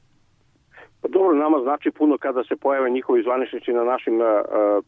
Pa 1.02 1.08
dobro, 1.08 1.36
nama 1.36 1.60
znači 1.60 1.92
puno 1.92 2.18
kada 2.18 2.44
se 2.44 2.56
pojave 2.56 2.90
njihovi 2.90 3.24
zvaničnici 3.24 3.74
na 3.74 3.84
našim 3.84 4.22
uh, 4.22 4.28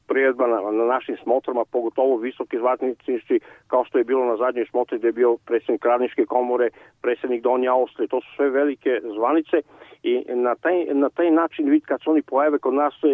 prijedbama, 0.07 0.71
na 0.71 0.85
našim 0.85 1.17
smotrama, 1.23 1.65
pogotovo 1.71 2.17
visoki 2.17 2.57
zvaničnici, 2.57 3.39
kao 3.67 3.85
što 3.85 3.97
je 3.97 4.03
bilo 4.03 4.25
na 4.25 4.37
zadnjoj 4.37 4.65
smotri 4.65 4.97
gde 4.97 5.07
je 5.07 5.11
bio 5.11 5.37
predsjednik 5.45 5.85
Radničke 5.85 6.25
komore, 6.25 6.69
predsjednik 7.01 7.43
Donja 7.43 7.73
Austrije. 7.73 8.07
To 8.07 8.21
su 8.21 8.27
sve 8.35 8.49
velike 8.49 9.01
zvanice 9.15 9.61
i 10.03 10.23
na 10.27 10.55
taj, 10.55 10.85
na 10.85 11.09
taj 11.09 11.31
način 11.31 11.69
vid 11.69 11.83
kad 11.85 12.01
se 12.03 12.09
oni 12.09 12.21
pojave 12.21 12.59
kod 12.59 12.73
nas 12.73 12.93
uh, 13.03 13.09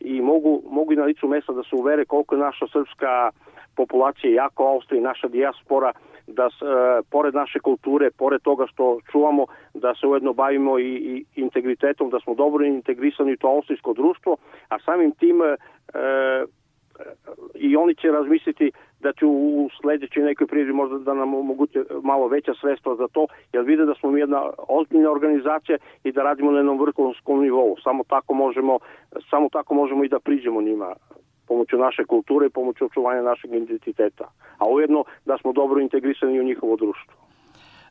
i 0.00 0.20
mogu, 0.20 0.62
mogu 0.70 0.92
i 0.92 0.96
na 0.96 1.04
licu 1.04 1.28
mesta 1.28 1.52
da 1.52 1.62
se 1.62 1.76
uvere 1.76 2.04
koliko 2.04 2.34
je 2.34 2.40
naša 2.40 2.66
srpska 2.72 3.30
populacija 3.76 4.42
jako 4.42 4.66
Austrija 4.66 5.00
i 5.00 5.08
naša 5.10 5.28
dijaspora 5.28 5.92
da 6.28 6.46
e, 6.46 7.02
pored 7.10 7.34
naše 7.34 7.58
kulture, 7.60 8.10
pored 8.10 8.42
toga 8.42 8.66
što 8.66 9.00
čuvamo, 9.10 9.46
da 9.74 9.94
se 9.94 10.06
ujedno 10.06 10.32
bavimo 10.32 10.78
i, 10.78 10.84
i 10.84 11.24
integritetom, 11.36 12.10
da 12.10 12.20
smo 12.20 12.34
dobro 12.34 12.64
integrisani 12.64 13.32
u 13.32 13.36
to 13.36 13.48
austrijsko 13.48 13.92
društvo, 13.94 14.36
a 14.68 14.78
samim 14.78 15.12
tim 15.12 15.42
e, 15.42 15.56
i 17.54 17.76
oni 17.76 17.94
će 17.94 18.08
razmisliti 18.08 18.72
da 19.00 19.12
će 19.12 19.26
u 19.26 19.68
sledećoj 19.80 20.22
nekoj 20.22 20.46
prijeđi 20.46 20.72
možda 20.72 20.98
da 20.98 21.14
nam 21.14 21.34
omoguće 21.34 21.84
malo 22.02 22.28
veća 22.28 22.52
sredstva 22.60 22.94
za 22.94 23.08
to, 23.08 23.26
jer 23.52 23.64
vide 23.64 23.84
da 23.84 23.94
smo 23.94 24.10
mi 24.10 24.20
jedna 24.20 24.42
ozbiljna 24.68 25.10
organizacija 25.10 25.78
i 26.04 26.12
da 26.12 26.22
radimo 26.22 26.50
na 26.50 26.58
jednom 26.58 26.80
vrhunskom 26.80 27.40
nivou. 27.40 27.76
Samo 27.84 28.04
tako 28.08 28.34
možemo, 28.34 28.78
samo 29.30 29.48
tako 29.48 29.74
možemo 29.74 30.04
i 30.04 30.08
da 30.08 30.18
priđemo 30.18 30.62
njima 30.62 30.94
pomoću 31.48 31.76
naše 31.78 32.04
kulture 32.04 32.46
i 32.46 32.50
pomoću 32.50 32.84
očuvanja 32.84 33.22
našeg 33.22 33.54
identiteta, 33.54 34.30
a 34.58 34.64
ujedno 34.68 35.04
da 35.24 35.38
smo 35.38 35.52
dobro 35.52 35.80
integrisani 35.80 36.40
u 36.40 36.44
njihovo 36.44 36.76
društvo. 36.76 37.27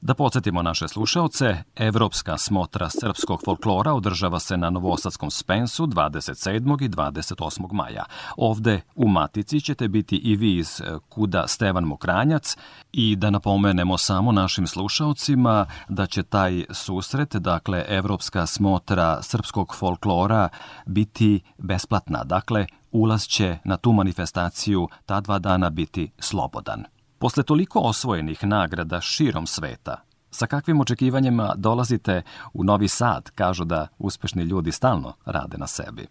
Da 0.01 0.13
podsjetimo 0.13 0.61
naše 0.61 0.87
slušaoce, 0.87 1.63
Evropska 1.75 2.37
smotra 2.37 2.89
srpskog 2.89 3.41
folklora 3.45 3.93
održava 3.93 4.39
se 4.39 4.57
na 4.57 4.69
Novosadskom 4.69 5.31
Spensu 5.31 5.87
27. 5.87 6.85
i 6.85 6.89
28. 6.89 7.73
maja. 7.73 8.05
Ovde 8.37 8.81
u 8.95 9.07
Matici 9.07 9.61
ćete 9.61 9.87
biti 9.87 10.15
i 10.15 10.35
vi 10.35 10.57
iz 10.57 10.81
Kuda 11.09 11.47
Stevan 11.47 11.83
Mokranjac 11.83 12.57
i 12.91 13.15
da 13.15 13.29
napomenemo 13.29 13.97
samo 13.97 14.31
našim 14.31 14.67
slušaocima 14.67 15.65
da 15.89 16.05
će 16.05 16.23
taj 16.23 16.65
susret, 16.69 17.35
dakle 17.35 17.85
Evropska 17.87 18.45
smotra 18.45 19.21
srpskog 19.21 19.75
folklora, 19.75 20.49
biti 20.85 21.41
besplatna. 21.57 22.23
Dakle, 22.23 22.65
ulaz 22.91 23.27
će 23.27 23.57
na 23.63 23.77
tu 23.77 23.91
manifestaciju 23.91 24.87
ta 25.05 25.21
dva 25.21 25.39
dana 25.39 25.69
biti 25.69 26.11
slobodan. 26.19 26.96
Posle 27.19 27.43
toliko 27.43 27.79
osvojenih 27.79 28.43
nagrada 28.43 29.01
širom 29.01 29.45
sveta, 29.45 29.95
sa 30.29 30.47
kakvim 30.47 30.81
očekivanjima 30.81 31.53
dolazite 31.57 32.21
u 32.53 32.63
Novi 32.63 32.87
Sad? 32.87 33.31
Kažu 33.35 33.63
da 33.63 33.87
uspešni 33.99 34.43
ljudi 34.43 34.71
stalno 34.71 35.13
rade 35.25 35.57
na 35.57 35.67
sebi. 35.67 36.07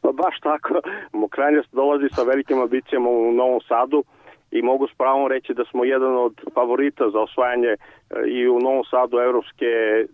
Pa 0.00 0.08
baš 0.22 0.40
tako. 0.42 0.74
Mokranjac 1.12 1.66
dolazi 1.72 2.08
sa 2.14 2.22
velikim 2.22 2.60
ambicijama 2.62 3.08
u 3.08 3.32
Novom 3.32 3.60
Sadu 3.68 4.04
i 4.50 4.62
mogu 4.62 4.86
s 4.86 4.94
pravom 4.94 5.26
reći 5.28 5.54
da 5.54 5.64
smo 5.64 5.84
jedan 5.84 6.16
od 6.16 6.34
favorita 6.54 7.10
za 7.10 7.20
osvajanje 7.20 7.68
e, 7.68 7.76
i 8.26 8.48
u 8.48 8.60
Novom 8.60 8.84
Sadu 8.84 9.18
evropske 9.18 9.66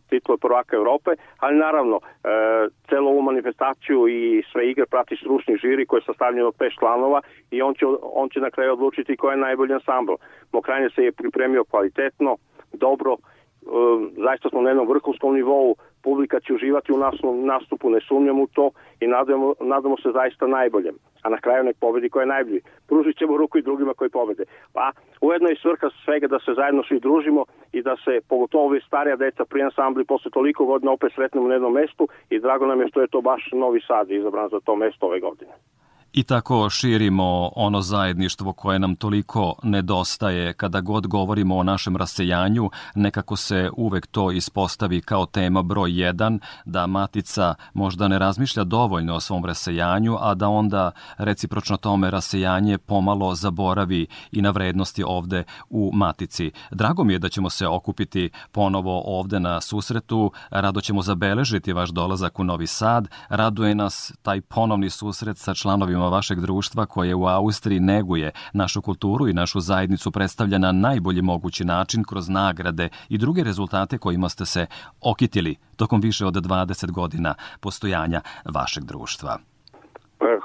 titule 0.09 0.39
prvaka 0.39 0.77
Evrope, 0.77 1.11
ali 1.39 1.57
naravno 1.57 1.97
e, 2.01 2.29
celu 2.89 3.09
ovu 3.09 3.23
manifestaciju 3.23 4.09
i 4.09 4.43
sve 4.53 4.71
igre 4.71 4.87
prati 4.87 5.17
stručni 5.17 5.57
žiri 5.57 5.87
koji 5.87 6.01
je 6.01 6.05
sastavljen 6.05 6.47
od 6.47 6.55
pet 6.59 6.73
članova 6.79 7.21
i 7.51 7.63
on 7.63 7.75
će, 7.75 7.87
on 8.03 8.29
će 8.29 8.41
na 8.41 8.51
kraju 8.51 8.73
odlučiti 8.73 9.17
ko 9.17 9.31
je 9.31 9.37
najbolji 9.37 9.73
ansambl. 9.75 10.13
Mokrajnje 10.53 10.89
se 10.91 11.05
je 11.05 11.13
pripremio 11.13 11.65
kvalitetno, 11.65 12.37
dobro, 12.73 13.17
zaista 14.25 14.49
smo 14.49 14.63
na 14.63 14.71
jednom 14.71 14.89
vrhunskom 14.89 15.35
nivou, 15.35 15.77
publika 16.03 16.41
će 16.41 16.55
uživati 16.55 16.93
u 16.93 16.99
nastupu, 17.45 17.91
ne 17.91 18.01
sumnjam 18.09 18.41
u 18.41 18.47
to 18.47 18.71
i 19.01 19.07
nadamo, 19.07 19.55
nadamo 19.61 19.97
se 19.97 20.11
zaista 20.13 20.47
najboljem 20.47 20.95
a 21.25 21.29
na 21.29 21.39
kraju 21.41 21.65
nek 21.65 21.77
pobedi 21.81 22.09
ko 22.09 22.21
je 22.21 22.27
najbolji. 22.27 22.61
Pružit 22.89 23.19
ćemo 23.19 23.37
ruku 23.37 23.59
i 23.59 23.63
drugima 23.63 23.95
koji 23.95 24.11
pobede. 24.11 24.45
Pa 24.73 24.93
ujedno 25.21 25.49
je 25.49 25.57
svrha 25.63 25.89
svega 26.05 26.27
da 26.27 26.39
se 26.39 26.55
zajedno 26.57 26.83
svi 26.89 27.01
družimo 27.01 27.45
i 27.73 27.83
da 27.83 27.97
se, 28.05 28.21
pogotovo 28.29 28.65
ovi 28.65 28.81
starija 28.87 29.17
deca 29.17 29.45
pri 29.45 29.63
ansambli 29.63 30.05
posle 30.05 30.31
toliko 30.31 30.65
godina 30.65 30.93
opet 30.93 31.13
sretnemo 31.15 31.49
na 31.49 31.55
jednom 31.55 31.73
mestu 31.73 32.09
i 32.31 32.41
drago 32.41 32.67
nam 32.67 32.81
je 32.81 32.89
što 32.89 33.01
je 33.01 33.13
to 33.15 33.21
baš 33.21 33.49
Novi 33.53 33.81
Sad 33.87 34.11
izabran 34.11 34.49
za 34.49 34.61
to 34.61 34.77
mesto 34.77 35.07
ove 35.07 35.21
godine 35.21 35.53
i 36.15 36.23
tako 36.23 36.71
širimo 36.71 37.51
ono 37.57 37.81
zajedništvo 37.81 38.53
koje 38.53 38.79
nam 38.79 38.97
toliko 38.97 39.55
nedostaje. 39.63 40.53
Kada 40.53 40.81
god 40.81 41.07
govorimo 41.07 41.57
o 41.57 41.63
našem 41.63 41.97
rasejanju, 41.97 42.71
nekako 42.95 43.37
se 43.37 43.71
uvek 43.77 44.07
to 44.07 44.31
ispostavi 44.31 45.01
kao 45.01 45.27
tema 45.27 45.63
broj 45.63 45.91
1, 45.91 46.39
da 46.65 46.87
matica 46.87 47.55
možda 47.73 48.09
ne 48.09 48.19
razmišlja 48.19 48.65
dovoljno 48.65 49.15
o 49.15 49.21
svom 49.21 49.45
rasejanju, 49.45 50.17
a 50.21 50.35
da 50.35 50.49
onda 50.49 50.91
recipročno 51.19 51.77
tome 51.77 52.11
rasejanje 52.11 52.79
pomalo 52.79 53.35
zaboravi 53.35 54.07
i 54.33 54.43
na 54.43 54.51
vrednosti 54.51 55.05
ovde 55.07 55.45
u 55.71 55.91
matici. 55.95 56.51
Drago 56.71 57.05
mi 57.05 57.13
je 57.13 57.19
da 57.19 57.29
ćemo 57.29 57.51
se 57.51 57.67
okupiti 57.67 58.31
ponovo 58.53 59.03
ovde 59.07 59.41
na 59.41 59.61
susretu, 59.61 60.33
rado 60.51 60.81
ćemo 60.81 61.03
zabeležiti 61.03 61.73
vaš 61.73 61.91
dolazak 61.91 62.39
u 62.41 62.45
Novi 62.45 62.67
Sad, 62.67 63.09
raduje 63.29 63.75
nas 63.75 64.13
taj 64.23 64.41
ponovni 64.41 64.91
susret 64.91 65.39
sa 65.39 65.55
članovima 65.55 66.04
članovima 66.05 66.17
vašeg 66.17 66.41
društva 66.41 66.87
koje 66.87 67.15
u 67.15 67.27
Austriji 67.27 67.81
neguje 67.81 68.33
našu 68.53 68.83
kulturu 68.83 69.29
i 69.29 69.33
našu 69.33 69.61
zajednicu 69.61 70.11
predstavlja 70.11 70.59
na 70.59 70.73
najbolji 70.73 71.23
mogući 71.23 71.65
način 71.65 72.05
kroz 72.05 72.29
nagrade 72.29 72.89
i 73.09 73.19
druge 73.19 73.45
rezultate 73.45 73.99
kojima 73.99 74.29
ste 74.29 74.45
se 74.45 74.67
okitili 75.01 75.57
tokom 75.77 76.01
više 76.01 76.27
od 76.27 76.35
20 76.35 76.93
godina 76.93 77.35
postojanja 77.61 78.21
vašeg 78.55 78.85
društva. 78.85 79.39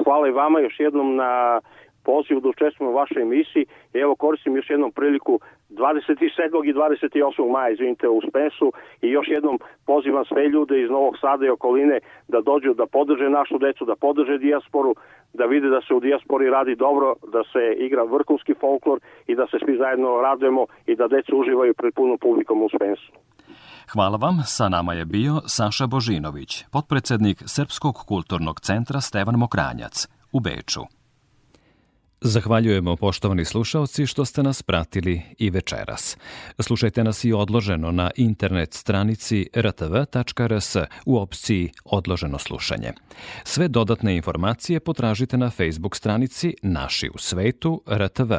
Hvala 0.03 0.27
i 0.27 0.31
vama 0.31 0.59
još 0.59 0.79
jednom 0.79 1.15
na 1.15 1.61
pozivu 2.03 2.41
da 2.41 2.49
učestvujemo 2.49 2.91
u 2.91 2.99
vašoj 3.01 3.21
emisiji. 3.21 3.65
Evo 3.93 4.15
koristim 4.15 4.55
još 4.55 4.69
jednom 4.69 4.91
priliku 4.91 5.39
27. 5.69 6.69
i 6.69 6.73
28. 6.73 7.51
maja, 7.51 7.69
izvinite, 7.69 8.07
u 8.07 8.21
Spensu 8.29 8.71
i 9.01 9.07
još 9.07 9.27
jednom 9.27 9.59
pozivam 9.85 10.25
sve 10.25 10.47
ljude 10.47 10.81
iz 10.81 10.89
Novog 10.89 11.15
Sada 11.21 11.45
i 11.45 11.49
okoline 11.49 11.99
da 12.27 12.41
dođu 12.41 12.73
da 12.73 12.85
podrže 12.85 13.29
našu 13.29 13.57
decu, 13.57 13.85
da 13.85 13.95
podrže 13.95 14.37
dijasporu, 14.37 14.95
da 15.33 15.45
vide 15.45 15.69
da 15.69 15.81
se 15.81 15.93
u 15.93 15.99
dijaspori 15.99 16.49
radi 16.49 16.75
dobro, 16.75 17.15
da 17.33 17.41
se 17.51 17.63
igra 17.85 18.03
vrhunski 18.03 18.53
folklor 18.53 18.99
i 19.27 19.35
da 19.35 19.45
se 19.47 19.57
svi 19.65 19.77
zajedno 19.77 20.21
radujemo 20.21 20.65
i 20.85 20.95
da 20.95 21.07
deca 21.07 21.35
uživaju 21.35 21.73
pred 21.73 21.93
punom 21.93 22.17
publikom 22.17 22.61
u 22.61 22.69
Spensu. 22.75 23.11
Hvala 23.93 24.17
vam, 24.17 24.35
sa 24.45 24.69
nama 24.69 24.93
je 24.93 25.05
bio 25.05 25.33
Saša 25.45 25.87
Božinović, 25.87 26.65
potpredsednik 26.71 27.37
Srpskog 27.45 27.95
kulturnog 28.07 28.59
centra 28.59 29.01
Stevan 29.01 29.35
Mokranjac 29.35 30.07
u 30.31 30.39
Beču. 30.39 30.98
Zahvaljujemo 32.21 32.95
poštovani 32.95 33.45
slušaoci 33.45 34.05
što 34.05 34.25
ste 34.25 34.43
nas 34.43 34.63
pratili 34.63 35.21
i 35.37 35.49
večeras. 35.49 36.17
Slušajte 36.59 37.03
nas 37.03 37.23
i 37.23 37.33
odloženo 37.33 37.91
na 37.91 38.11
internet 38.15 38.73
stranici 38.73 39.49
rtv.rs 39.57 40.75
u 41.05 41.17
opciji 41.17 41.71
Odloženo 41.85 42.39
slušanje. 42.39 42.93
Sve 43.43 43.67
dodatne 43.67 44.15
informacije 44.15 44.79
potražite 44.79 45.37
na 45.37 45.49
Facebook 45.49 45.95
stranici 45.95 46.55
Naši 46.61 47.09
u 47.13 47.17
svetu 47.17 47.83
RTV. 47.91 48.33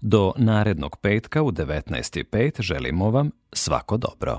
Do 0.00 0.32
narednog 0.36 0.96
petka 0.96 1.42
u 1.42 1.52
19.5 1.52 2.62
želimo 2.62 3.10
vam 3.10 3.30
svako 3.52 3.96
dobro. 3.96 4.38